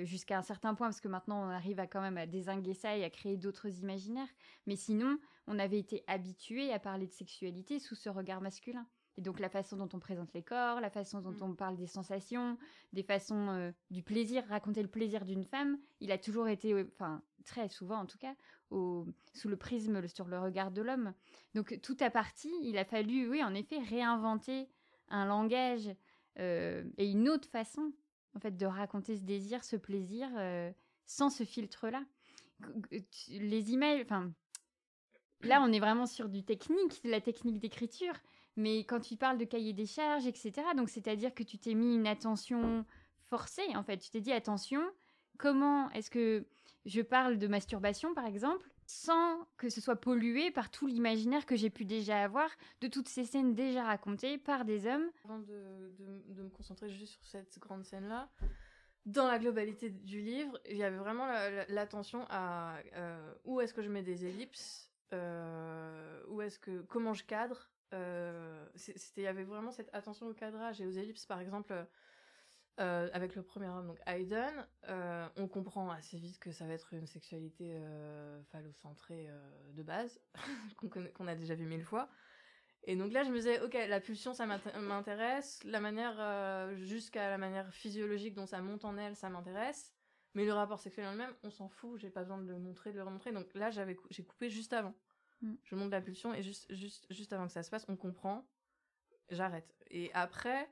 [0.03, 2.97] jusqu'à un certain point, parce que maintenant on arrive à quand même à désinguer ça
[2.97, 4.27] et à créer d'autres imaginaires.
[4.65, 8.85] Mais sinon, on avait été habitué à parler de sexualité sous ce regard masculin.
[9.17, 11.41] Et donc la façon dont on présente les corps, la façon dont mm.
[11.41, 12.57] on parle des sensations,
[12.93, 16.87] des façons euh, du plaisir, raconter le plaisir d'une femme, il a toujours été, euh,
[16.93, 18.35] enfin très souvent en tout cas,
[18.69, 21.13] au, sous le prisme sur le regard de l'homme.
[21.55, 24.69] Donc tout à partie, il a fallu, oui, en effet, réinventer
[25.09, 25.89] un langage
[26.39, 27.93] euh, et une autre façon,
[28.35, 30.29] en fait, de raconter ce désir, ce plaisir,
[31.07, 32.03] sans ce filtre-là.
[33.29, 34.31] Les emails, enfin,
[35.41, 38.13] là, on est vraiment sur du technique, la technique d'écriture.
[38.57, 41.95] Mais quand tu parles de cahier des charges, etc., donc c'est-à-dire que tu t'es mis
[41.95, 42.85] une attention
[43.29, 43.97] forcée, en fait.
[43.97, 44.81] Tu t'es dit, attention,
[45.37, 46.45] comment est-ce que
[46.85, 51.55] je parle de masturbation, par exemple, sans que ce soit pollué par tout l'imaginaire que
[51.55, 52.49] j'ai pu déjà avoir
[52.81, 55.05] de toutes ces scènes déjà racontées par des hommes.
[55.25, 55.93] Avant de,
[56.41, 58.29] me concentrer juste sur cette grande scène-là,
[59.05, 61.27] dans la globalité du livre, il y avait vraiment
[61.69, 67.13] l'attention à euh, où est-ce que je mets des ellipses, euh, où est-ce que comment
[67.13, 68.65] je cadre, euh,
[69.15, 70.81] il y avait vraiment cette attention au cadrage.
[70.81, 71.73] Et aux ellipses par exemple
[72.79, 76.73] euh, avec le premier homme donc Hayden euh, on comprend assez vite que ça va
[76.73, 77.81] être une sexualité
[78.51, 79.29] phallocentrée
[79.73, 80.19] de base
[81.15, 82.09] qu'on a déjà vu mille fois.
[82.83, 85.63] Et donc là je me disais ok la pulsion ça m'intéresse.
[85.63, 89.93] La manière jusqu'à la manière physiologique dont ça monte en elle ça m'intéresse.
[90.33, 91.99] Mais le rapport sexuel en lui-même on s'en fout.
[91.99, 93.31] J'ai pas besoin de le montrer de le remontrer.
[93.31, 94.93] Donc là j'avais j'ai coupé juste avant
[95.41, 95.55] Mm.
[95.63, 98.45] Je monte la pulsion et juste, juste, juste avant que ça se passe, on comprend,
[99.29, 99.75] j'arrête.
[99.89, 100.69] Et après,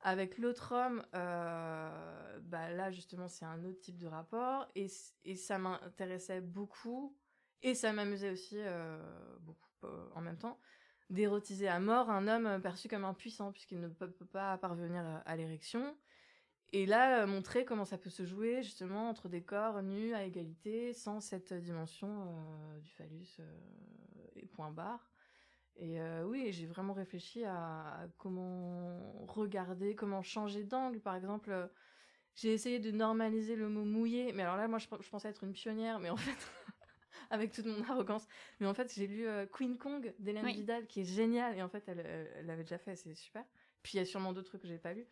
[0.00, 4.86] avec l'autre homme, euh, bah là justement c'est un autre type de rapport et,
[5.24, 7.16] et ça m'intéressait beaucoup
[7.62, 8.98] et ça m'amusait aussi euh,
[9.40, 10.60] beaucoup euh, en même temps
[11.10, 15.96] d'érotiser à mort un homme perçu comme impuissant puisqu'il ne peut, pas parvenir à l'érection
[16.72, 20.92] et là, montrer comment ça peut se jouer justement entre des corps nus à égalité,
[20.92, 22.30] sans cette dimension
[22.82, 23.38] du phallus
[24.42, 25.10] et point barre.
[25.76, 31.00] Et oui, j'ai vraiment réfléchi à, comment regarder, comment changer d'angle.
[31.00, 31.70] Par exemple,
[32.34, 34.32] j'ai essayé de normaliser le mot mouillé.
[34.32, 36.36] Mais alors là, moi, je, pensais être une pionnière, mais en fait,
[37.30, 38.26] avec toute mon arrogance.
[38.58, 41.56] Mais en fait, j'ai lu Queen Kong d'Hélène Vidal, qui est génial.
[41.56, 43.44] Et en fait, elle l'avait déjà fait, c'est super.
[43.84, 45.06] Puis il y a sûrement d'autres trucs que j'ai pas lus.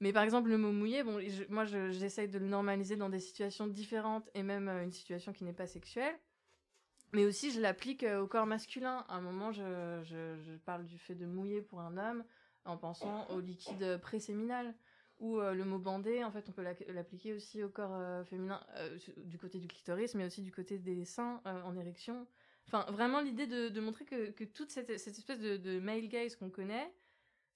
[0.00, 3.66] Mais par exemple, le mot mouillé, bon, moi, j'essaye de le normaliser dans des situations
[3.66, 6.14] différentes et même euh, une situation qui n'est pas sexuelle.
[7.12, 9.04] Mais aussi, je l'applique euh, au corps masculin.
[9.08, 12.24] À un moment, je, je, parle du fait de mouiller pour un homme
[12.64, 14.74] en pensant au liquide préséminal.
[15.20, 18.60] Ou euh, le mot bandé, en fait, on peut l'appliquer aussi au corps féminin,
[19.16, 22.26] du côté du clitoris, mais aussi du côté des seins en érection.
[22.68, 26.50] Enfin, vraiment l'idée de, montrer que, que toute cette, cette espèce de, male gaze qu'on
[26.50, 26.92] connaît,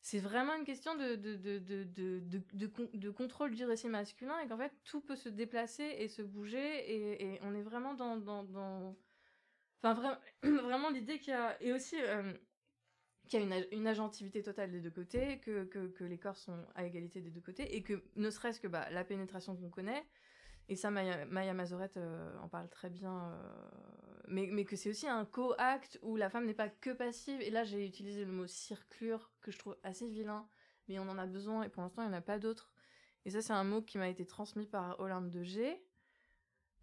[0.01, 4.57] c'est vraiment une question de, de, de, de, de, contrôle du récit masculin et qu'en
[4.57, 8.97] fait tout peut se déplacer et se bouger et, on est vraiment dans...
[9.83, 12.33] enfin vraiment, l'idée qu'il y a et aussi euh,
[13.29, 16.85] qu'il y a une, agentivité totale des deux côtés que, que, les corps sont à
[16.85, 20.05] égalité des deux côtés et que ne serait-ce que bah, la pénétration qu'on connaît
[20.69, 23.93] et ça Maya, Maya Mazorette euh, en parle très bien euh,
[24.29, 27.41] mais, mais que c'est aussi un co-acte où la femme n'est pas que passive.
[27.43, 30.47] Et là, j'ai utilisé le mot circlure, que je trouve assez vilain,
[30.89, 32.73] mais on en a besoin, et pour l'instant, il n'y en a pas d'autres.
[33.25, 35.85] Et ça, c'est un mot qui m'a été transmis par Olympe de G.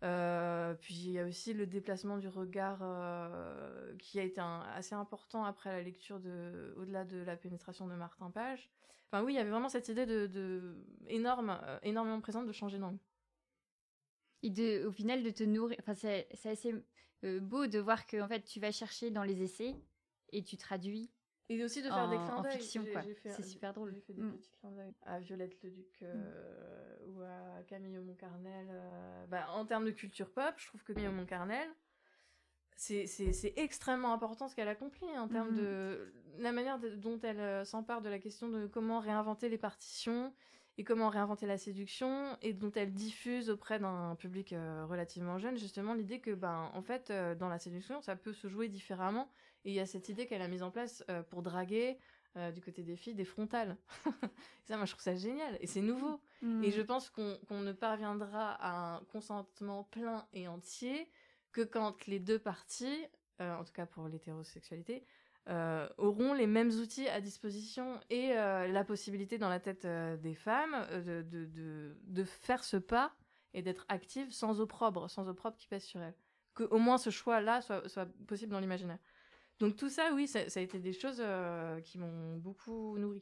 [0.03, 4.39] Euh, puis il y a aussi le déplacement du regard euh, qui a été
[4.73, 8.69] assez important après la lecture de au-delà de la pénétration de Martin Page.
[9.11, 12.77] Enfin oui, il y avait vraiment cette idée de, énorme, euh, énormément présente de changer
[12.77, 12.99] d'angle.
[14.41, 15.77] Et au final de te nourrir.
[15.81, 16.73] Enfin, c'est assez
[17.41, 19.75] beau de voir que en fait tu vas chercher dans les essais
[20.31, 21.11] et tu traduis
[21.49, 22.59] et aussi de faire des clins d'œil.
[22.59, 22.85] fiction,
[23.25, 23.91] C'est super drôle.
[23.93, 24.33] J'ai fait des mm.
[24.33, 27.09] petits clins d'œil à Violette Leduc euh, mm.
[27.09, 28.67] ou à Camille Montcarnel.
[28.69, 31.67] Euh, bah, en termes de culture pop, je trouve que Camille Montcarnel,
[32.75, 35.61] c'est extrêmement important ce qu'elle accomplit en termes mm-hmm.
[35.61, 40.31] de la manière dont elle s'empare de la question de comment réinventer les partitions
[40.79, 45.57] et comment réinventer la séduction et dont elle diffuse auprès d'un public euh, relativement jeune
[45.57, 49.29] justement l'idée que ben en fait euh, dans la séduction ça peut se jouer différemment
[49.65, 51.97] et il y a cette idée qu'elle a mise en place euh, pour draguer
[52.53, 53.75] du côté des filles des frontales
[54.63, 56.63] ça moi je trouve ça génial et c'est nouveau mmh.
[56.63, 61.09] et je pense qu'on ne parviendra à un consentement plein et entier
[61.51, 63.03] que quand les deux parties
[63.39, 65.03] en tout cas pour l'hétérosexualité
[65.97, 69.87] auront les mêmes outils à disposition et la possibilité dans la tête
[70.21, 73.11] des femmes de, de, de, faire ce pas
[73.53, 76.15] et d'être active sans opprobre, sans opprobre qui pèse sur elles.
[76.53, 78.99] Que au moins ce choix-là soit, soit possible dans l'imaginaire.
[79.59, 81.23] Donc tout ça, oui, ça, a été des choses
[81.83, 83.21] qui m'ont beaucoup nourri.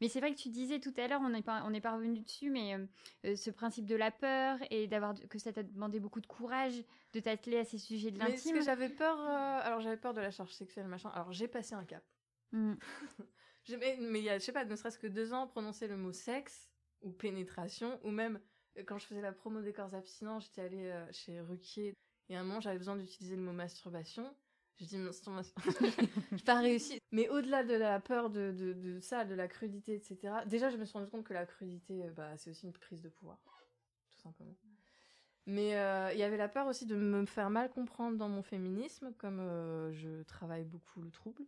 [0.00, 1.94] Mais c'est vrai que tu disais tout à l'heure, on n'est pas, on est pas
[1.94, 2.86] revenu dessus, mais euh,
[3.24, 6.84] euh, ce principe de la peur et d'avoir que ça t'a demandé beaucoup de courage
[7.12, 8.52] de t'atteler à ces sujets de l'intime.
[8.52, 11.10] Mais que j'avais peur, euh, alors j'avais peur de la charge sexuelle, machin.
[11.10, 12.04] Alors j'ai passé un cap.
[12.52, 12.74] Mmh.
[13.80, 16.12] mais il y a, je sais pas, ne serait-ce que deux ans, prononcer le mot
[16.12, 16.68] sexe
[17.02, 18.40] ou pénétration, ou même
[18.86, 21.94] quand je faisais la promo des corps abstinents, j'étais allée chez Ruquier
[22.28, 24.34] et à un moment j'avais besoin d'utiliser le mot masturbation.
[24.78, 27.00] Je dis, je pas réussi.
[27.10, 30.98] Mais au-delà de la peur de, ça, de la crudité, etc., déjà, je me suis
[30.98, 33.38] rendu compte que la crudité, euh, bah, c'est aussi une prise de pouvoir.
[34.10, 34.54] Tout simplement.
[35.46, 38.42] Mais euh, il y avait la peur aussi de me faire mal comprendre dans mon
[38.42, 41.46] féminisme, comme euh, je travaille beaucoup le trouble.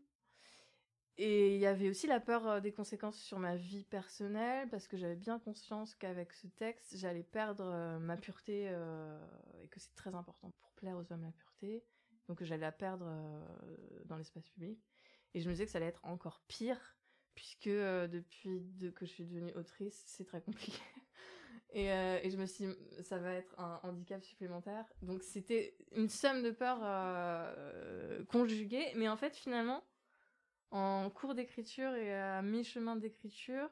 [1.19, 4.97] Et il y avait aussi la peur des conséquences sur ma vie personnelle, parce que
[4.97, 10.53] j'avais bien conscience qu'avec ce texte, j'allais perdre ma pureté, et que c'est très important
[10.53, 11.85] pour plaire aux hommes la pureté
[12.29, 13.41] donc j'allais la perdre euh,
[14.05, 14.79] dans l'espace public.
[15.35, 16.97] Et je me disais que ça allait être encore pire,
[17.35, 20.79] puisque euh, depuis que je suis devenue autrice, c'est très compliqué.
[21.73, 24.85] et, euh, et, je me suis dit, ça va être un handicap supplémentaire.
[25.03, 26.79] Donc c'était une somme de peur
[28.29, 29.83] conjuguée, mais en fait finalement,
[30.71, 33.71] en cours d'écriture et à mi-chemin d'écriture,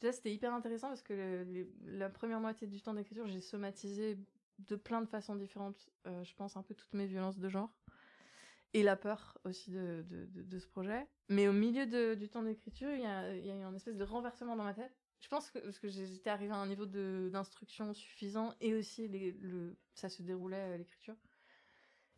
[0.00, 1.46] déjà c'était hyper intéressant parce que
[1.84, 4.18] la première moitié du temps d'écriture, j'ai somatisé
[4.58, 7.72] de plein de façons différentes, euh, je pense, un peu toutes mes violences de genre.
[8.74, 11.06] Et la peur aussi de, de, ce projet.
[11.28, 14.64] Mais au milieu du temps d'écriture, il y a, eu une espèce de renversement dans
[14.64, 14.96] ma tête.
[15.20, 19.76] Je pense que, parce que j'étais arrivée à un niveau d'instruction suffisant et aussi le,
[19.94, 21.16] ça se déroulait à l'écriture.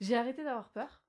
[0.01, 1.03] J'ai arrêté d'avoir peur.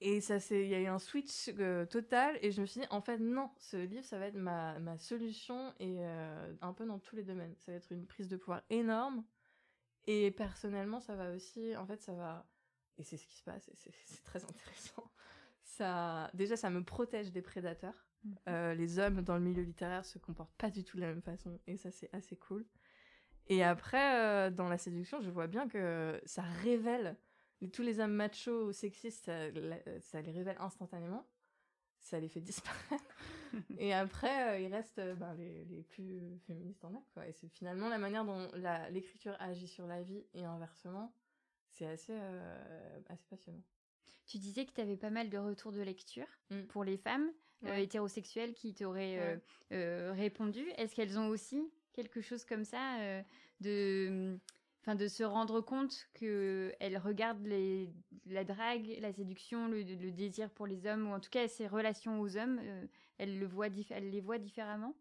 [0.00, 2.80] Et ça c'est il y a eu un switch euh, total et je me suis
[2.80, 6.72] dit en fait non, ce livre ça va être ma, ma solution et euh, un
[6.72, 7.56] peu dans tous les domaines.
[7.58, 9.24] Ça va être une prise de pouvoir énorme
[10.08, 12.46] et personnellement, ça va aussi, en fait, ça va,
[12.96, 15.04] et c'est ce qui se passe, et c'est très intéressant.
[15.62, 18.06] Ça, déjà, ça me protège des prédateurs.
[18.24, 18.34] Mhm.
[18.48, 21.22] Euh, les hommes dans le milieu littéraire se comportent pas du tout de la même
[21.22, 22.66] façon, et ça, c'est assez cool.
[23.46, 27.16] Et après, euh, dans la séduction, je vois bien que ça révèle
[27.72, 29.30] tous les hommes machos ou sexistes,
[30.00, 31.26] ça les révèle instantanément
[32.08, 33.04] ça les fait disparaître.
[33.78, 37.10] et après, euh, il reste euh, ben, les, les, plus féministes en acte.
[37.14, 37.26] Quoi.
[37.26, 38.48] Et c'est finalement la manière dont
[38.90, 41.12] l'écriture agit sur la vie et inversement,
[41.70, 43.62] c'est assez, euh, assez passionnant.
[44.26, 46.62] Tu disais que tu avais pas mal de retours de lecture mm.
[46.64, 47.30] pour les femmes
[47.64, 50.64] hétérosexuelles qui t'auraient répondu.
[50.76, 51.60] Est-ce qu'elles ont aussi
[51.92, 53.22] quelque chose comme ça
[53.60, 54.38] de
[54.88, 57.92] enfin de se rendre compte que elle regarde les,
[58.24, 62.22] la drague, la séduction, le, désir pour les hommes ou en tout cas ses relations
[62.22, 62.86] aux hommes, euh,
[63.18, 64.94] elle le voit elle les voit différemment.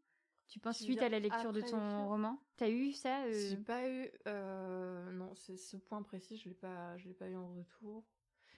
[0.50, 3.50] Tu penses suite à la lecture de ton roman, t'as eu ça euh?
[3.50, 7.30] J'ai pas eu, euh, non, c'est ce point précis, je l'ai pas, je l'ai pas
[7.30, 8.04] eu en retour.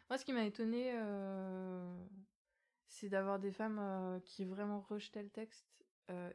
[0.10, 0.94] Moi, ce qui m'a étonné,
[2.88, 5.68] c'est d'avoir des femmes qui vraiment rejetaient le texte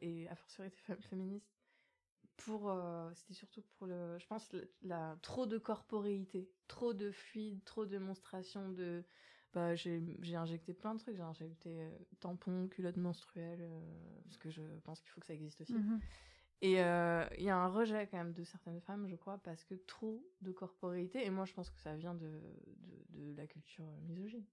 [0.01, 1.54] et a fortiori des femmes féministes
[2.37, 4.49] pour euh, c'était surtout pour le je pense
[4.83, 9.05] la, trop de corporéité trop de fluide trop de démonstration de
[9.53, 11.15] bah j'ai injecté plein de trucs.
[11.15, 15.35] J'ai injecté euh, tampons culottes menstruelles euh, parce que je pense qu'il faut que ça
[15.35, 15.75] existe aussi.
[15.75, 16.01] Mmh
[16.61, 19.75] et il y a un rejet quand même de certaines femmes je crois parce que
[19.75, 22.41] trop de corporéité et moi je pense que ça vient de
[22.79, 24.47] de, de la culture misogyne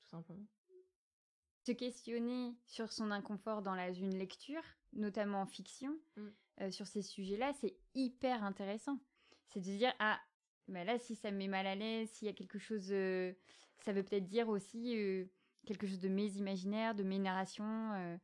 [0.00, 0.46] tout simplement
[1.64, 6.22] se questionner sur son inconfort dans la, une lecture, notamment en fiction, mmh.
[6.60, 8.98] Euh, sur ces sujets-là, c'est hyper intéressant.
[9.48, 10.20] C'est de se dire, ah,
[10.68, 13.32] bah là, si ça me met mal à l'aise, s'il y a quelque chose, euh,
[13.80, 15.24] ça veut peut-être dire aussi euh,
[15.66, 18.18] quelque chose de mes imaginaires, de mes narrations.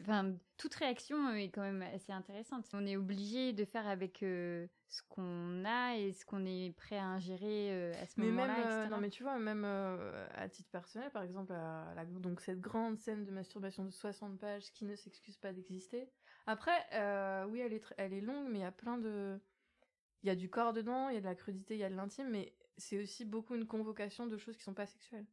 [0.00, 2.66] Enfin, toute réaction est quand même assez intéressante.
[2.72, 7.04] On est obligé de faire avec ce qu'on a et ce qu'on est prêt à
[7.04, 8.88] ingérer à ce moment-là.
[8.88, 11.52] non, mais tu vois, même à titre personnel, par exemple,
[12.20, 16.08] donc cette grande scène de masturbation de 60 pages qui ne s'excuse pas d'exister.
[16.48, 19.38] Après, euh, oui, elle est, elle est longue, mais il y a plein de.
[20.22, 21.90] Il y a du corps dedans, il y a de la crudité, il y a
[21.90, 25.26] de l'intime, mais c'est aussi beaucoup une convocation de choses qui sont pas sexuelles.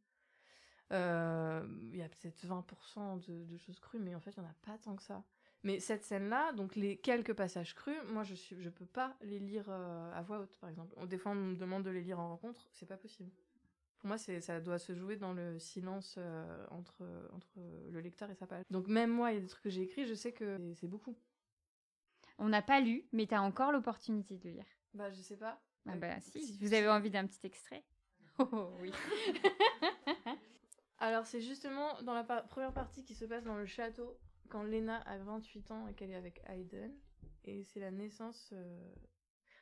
[0.92, 4.50] Euh, il y a peut-être 20% de, choses crues, mais en fait, il n'y en
[4.50, 5.24] a pas tant que ça.
[5.62, 9.40] Mais cette scène-là, donc les quelques passages crus, moi, je suis, je peux pas les
[9.40, 10.94] lire euh, à voix haute, par exemple.
[11.06, 13.30] Des fois, on me demande de les lire en rencontre, c'est pas possible.
[13.98, 17.58] Pour moi, c'est, ça doit se jouer dans le silence euh, entre, entre
[17.90, 18.62] le lecteur et sa page.
[18.70, 20.86] Donc même moi, il y a des trucs que j'ai écrits, je sais que c'est
[20.86, 21.16] beaucoup.
[22.38, 24.66] On n'a pas lu, mais tu as encore l'opportunité de lire.
[24.94, 25.60] Bah, je sais pas.
[25.88, 27.84] Ah bah si, vous avez envie d'un petit extrait.
[28.38, 28.92] Oh oui.
[30.98, 34.18] Alors, c'est justement dans la première partie qui se passe dans le château,
[34.48, 36.94] quand Lena a 28 ans et qu'elle est avec Hayden.
[37.44, 38.50] Et c'est la naissance.
[38.52, 38.94] Euh,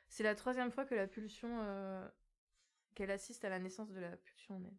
[0.09, 1.49] c'est la troisième fois que la pulsion.
[1.63, 2.09] Euh,
[2.95, 4.79] qu'elle assiste à la naissance de la pulsion naine.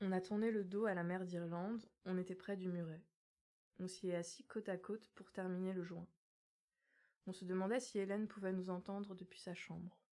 [0.00, 3.02] On a tourné le dos à la mer d'Irlande, on était près du muret.
[3.78, 6.06] On s'y est assis côte à côte pour terminer le joint.
[7.26, 10.03] On se demandait si Hélène pouvait nous entendre depuis sa chambre.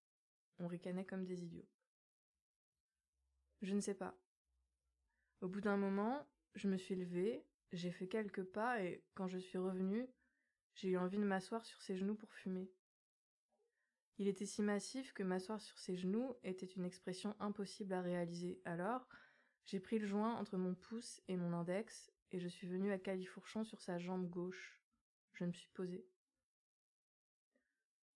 [0.59, 1.67] On ricanait comme des idiots.
[3.61, 4.17] Je ne sais pas.
[5.41, 9.37] Au bout d'un moment, je me suis levée, j'ai fait quelques pas et quand je
[9.37, 10.07] suis revenue,
[10.75, 12.71] j'ai eu envie de m'asseoir sur ses genoux pour fumer.
[14.17, 18.61] Il était si massif que m'asseoir sur ses genoux était une expression impossible à réaliser.
[18.65, 19.07] Alors,
[19.65, 22.99] j'ai pris le joint entre mon pouce et mon index et je suis venue à
[22.99, 24.81] califourchon sur sa jambe gauche.
[25.33, 26.05] Je me suis posée.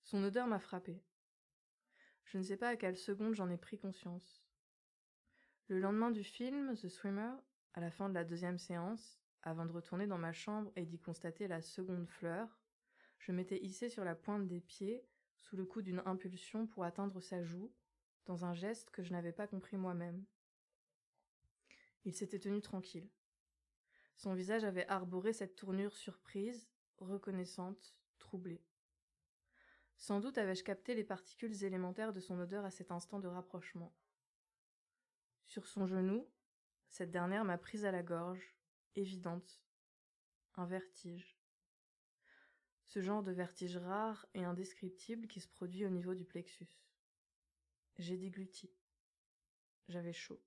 [0.04, 1.02] Son odeur m'a frappée.
[2.26, 4.44] Je ne sais pas à quelle seconde j'en ai pris conscience.
[5.68, 7.32] Le lendemain du film, The Swimmer,
[7.74, 11.00] à la fin de la deuxième séance, avant de retourner dans ma chambre et d'y
[11.00, 12.60] constater la seconde fleur,
[13.20, 15.04] je m'étais hissée sur la pointe des pieds,
[15.38, 17.72] sous le coup d'une impulsion pour atteindre sa joue,
[18.26, 20.26] dans un geste que je n'avais pas compris moi-même.
[22.06, 23.10] Il s'était tenu tranquille.
[24.16, 28.64] Son visage avait arboré cette tournure surprise, reconnaissante, troublée.
[29.98, 33.94] Sans doute avais-je capté les particules élémentaires de son odeur à cet instant de rapprochement.
[35.46, 36.28] Sur son genou,
[36.90, 38.56] cette dernière m'a prise à la gorge,
[38.96, 39.62] évidente.
[40.56, 41.38] Un vertige.
[42.86, 46.80] Ce genre de vertige rare et indescriptible qui se produit au niveau du plexus.
[47.98, 48.72] J'ai dégluti.
[49.88, 50.42] J'avais chaud.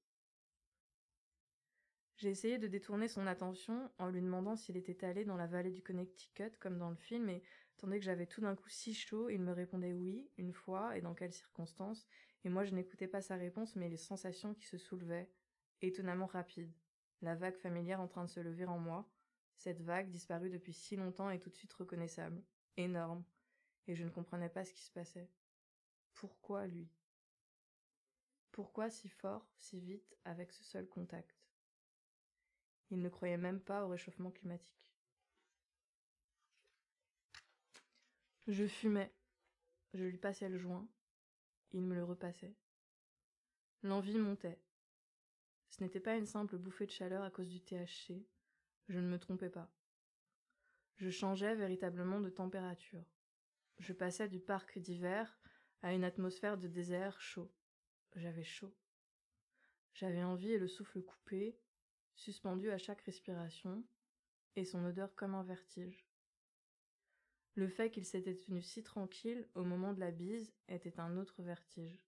[2.16, 5.70] J'ai essayé de détourner son attention en lui demandant s'il était allé dans la vallée
[5.70, 7.42] du Connecticut comme dans le film, et
[7.78, 11.00] tandis que j'avais tout d'un coup si chaud, il me répondait oui, une fois, et
[11.00, 12.06] dans quelles circonstances,
[12.44, 15.30] et moi je n'écoutais pas sa réponse mais les sensations qui se soulevaient,
[15.80, 16.72] étonnamment rapides,
[17.22, 19.08] la vague familière en train de se lever en moi,
[19.56, 22.42] cette vague disparue depuis si longtemps et tout de suite reconnaissable,
[22.76, 23.24] énorme,
[23.86, 25.30] et je ne comprenais pas ce qui se passait.
[26.14, 26.88] Pourquoi lui?
[28.52, 31.36] Pourquoi si fort, si vite, avec ce seul contact?
[32.90, 34.97] Il ne croyait même pas au réchauffement climatique.
[38.48, 39.12] Je fumais.
[39.92, 40.88] Je lui passais le joint.
[41.72, 42.56] Il me le repassait.
[43.82, 44.58] L'envie montait.
[45.68, 48.26] Ce n'était pas une simple bouffée de chaleur à cause du THC.
[48.88, 49.70] Je ne me trompais pas.
[50.96, 53.04] Je changeais véritablement de température.
[53.80, 55.38] Je passais du parc d'hiver
[55.82, 57.52] à une atmosphère de désert chaud.
[58.16, 58.74] J'avais chaud.
[59.92, 61.60] J'avais envie et le souffle coupé,
[62.14, 63.84] suspendu à chaque respiration,
[64.56, 66.07] et son odeur comme un vertige.
[67.54, 71.42] Le fait qu'il s'était tenu si tranquille au moment de la bise était un autre
[71.42, 72.00] vertige.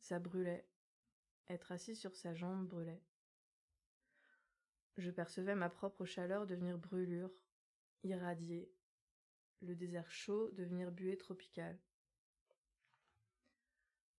[0.00, 0.66] Ça brûlait.
[1.48, 3.02] Être assis sur sa jambe brûlait.
[4.96, 7.30] Je percevais ma propre chaleur devenir brûlure,
[8.02, 8.70] irradier,
[9.62, 11.78] le désert chaud devenir buée tropicale.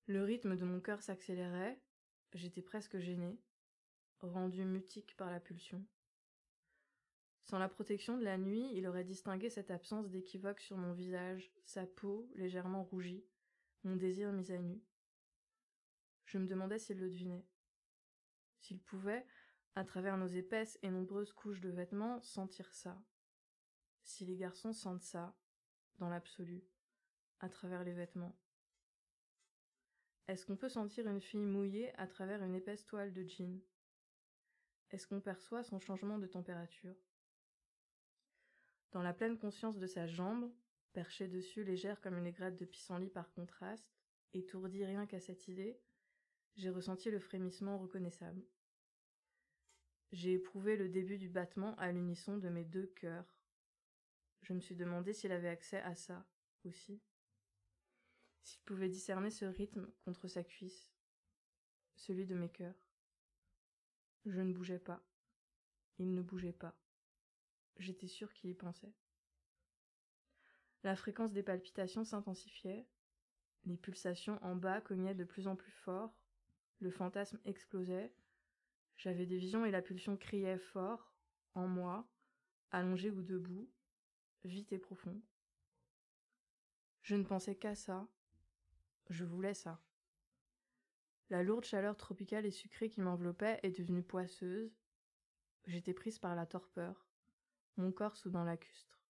[0.07, 1.79] Le rythme de mon cœur s'accélérait,
[2.33, 3.39] j'étais presque gênée,
[4.19, 5.85] rendu mutique par la pulsion.
[7.43, 11.51] Sans la protection de la nuit, il aurait distingué cette absence d'équivoque sur mon visage,
[11.65, 13.25] sa peau légèrement rougie,
[13.83, 14.81] mon désir mis à nu.
[16.25, 17.45] Je me demandais s'il le devinait.
[18.59, 19.25] S'il pouvait,
[19.75, 23.01] à travers nos épaisses et nombreuses couches de vêtements, sentir ça.
[24.03, 25.35] Si les garçons sentent ça,
[25.99, 26.63] dans l'absolu,
[27.39, 28.35] à travers les vêtements.
[30.27, 33.61] Est-ce qu'on peut sentir une fille mouillée à travers une épaisse toile de jean?
[34.91, 36.95] Est-ce qu'on perçoit son changement de température?
[38.93, 40.51] Dans la pleine conscience de sa jambe,
[40.93, 43.91] perchée dessus légère comme une aigrette de pissenlit par contraste,
[44.33, 45.79] étourdie rien qu'à cette idée,
[46.55, 48.45] j'ai ressenti le frémissement reconnaissable.
[50.11, 53.25] J'ai éprouvé le début du battement à l'unisson de mes deux cœurs.
[54.43, 56.23] Je me suis demandé s'il avait accès à ça
[56.63, 57.01] aussi.
[58.43, 60.91] S'il pouvait discerner ce rythme contre sa cuisse,
[61.95, 62.79] celui de mes cœurs.
[64.25, 65.03] Je ne bougeais pas.
[65.97, 66.77] Il ne bougeait pas.
[67.77, 68.93] J'étais sûre qu'il y pensait.
[70.83, 72.87] La fréquence des palpitations s'intensifiait,
[73.65, 76.13] les pulsations en bas cognaient de plus en plus fort,
[76.79, 78.13] le fantasme explosait,
[78.97, 81.13] j'avais des visions et la pulsion criait fort,
[81.55, 82.07] en moi,
[82.71, 83.69] allongé ou debout,
[84.43, 85.21] vite et profond.
[87.01, 88.07] Je ne pensais qu'à ça,
[89.09, 89.81] je voulais ça.
[91.29, 94.77] La lourde chaleur tropicale et sucrée qui m'enveloppait est devenue poisseuse.
[95.65, 97.07] J'étais prise par la torpeur,
[97.77, 99.01] mon corps soudain lacustre.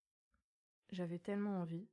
[0.92, 1.88] J'avais tellement envie.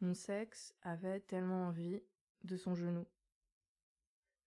[0.00, 2.02] Mon sexe avait tellement envie
[2.44, 3.06] de son genou.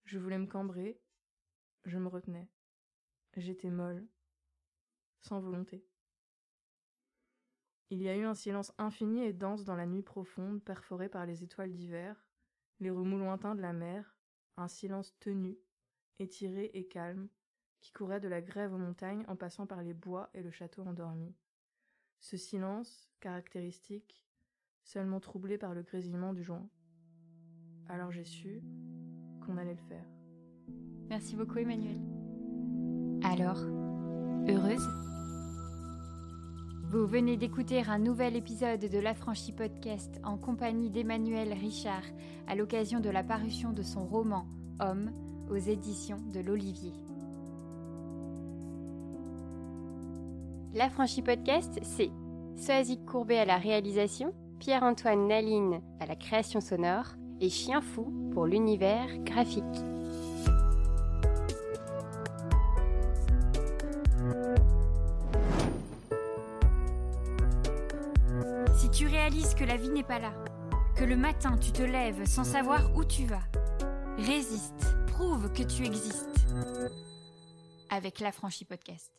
[0.05, 1.01] Je voulais me cambrer,
[1.85, 2.49] je me retenais.
[3.35, 4.07] J'étais molle,
[5.21, 5.85] sans volonté.
[7.89, 11.25] Il y a eu un silence infini et dense dans la nuit profonde, perforée par
[11.25, 12.25] les étoiles d'hiver,
[12.79, 14.17] les remous lointains de la mer,
[14.57, 15.57] un silence tenu,
[16.19, 17.29] étiré et calme,
[17.79, 20.83] qui courait de la grève aux montagnes en passant par les bois et le château
[20.83, 21.35] endormi.
[22.19, 24.23] Ce silence, caractéristique,
[24.83, 26.67] seulement troublé par le grésillement du joint.
[27.87, 28.61] Alors j'ai su
[29.45, 30.05] qu'on allait le faire.
[31.09, 31.99] Merci beaucoup Emmanuel.
[33.23, 33.59] Alors,
[34.47, 34.87] heureuse?
[36.89, 42.03] Vous venez d'écouter un nouvel épisode de l'Affranchi Podcast en compagnie d'Emmanuel Richard
[42.47, 44.47] à l'occasion de la parution de son roman
[44.79, 45.11] Homme
[45.49, 46.93] aux éditions de l'Olivier.
[50.75, 52.11] L'Affranchi Podcast, c'est
[52.57, 58.45] Soazic Courbet à la réalisation, Pierre-Antoine Naline à la création sonore et Chien Fou pour
[58.45, 59.63] l'univers graphique.
[68.75, 70.33] Si tu réalises que la vie n'est pas là,
[70.97, 73.47] que le matin tu te lèves sans savoir où tu vas,
[74.17, 76.45] résiste, prouve que tu existes.
[77.89, 79.13] Avec l'Affranchi Podcast.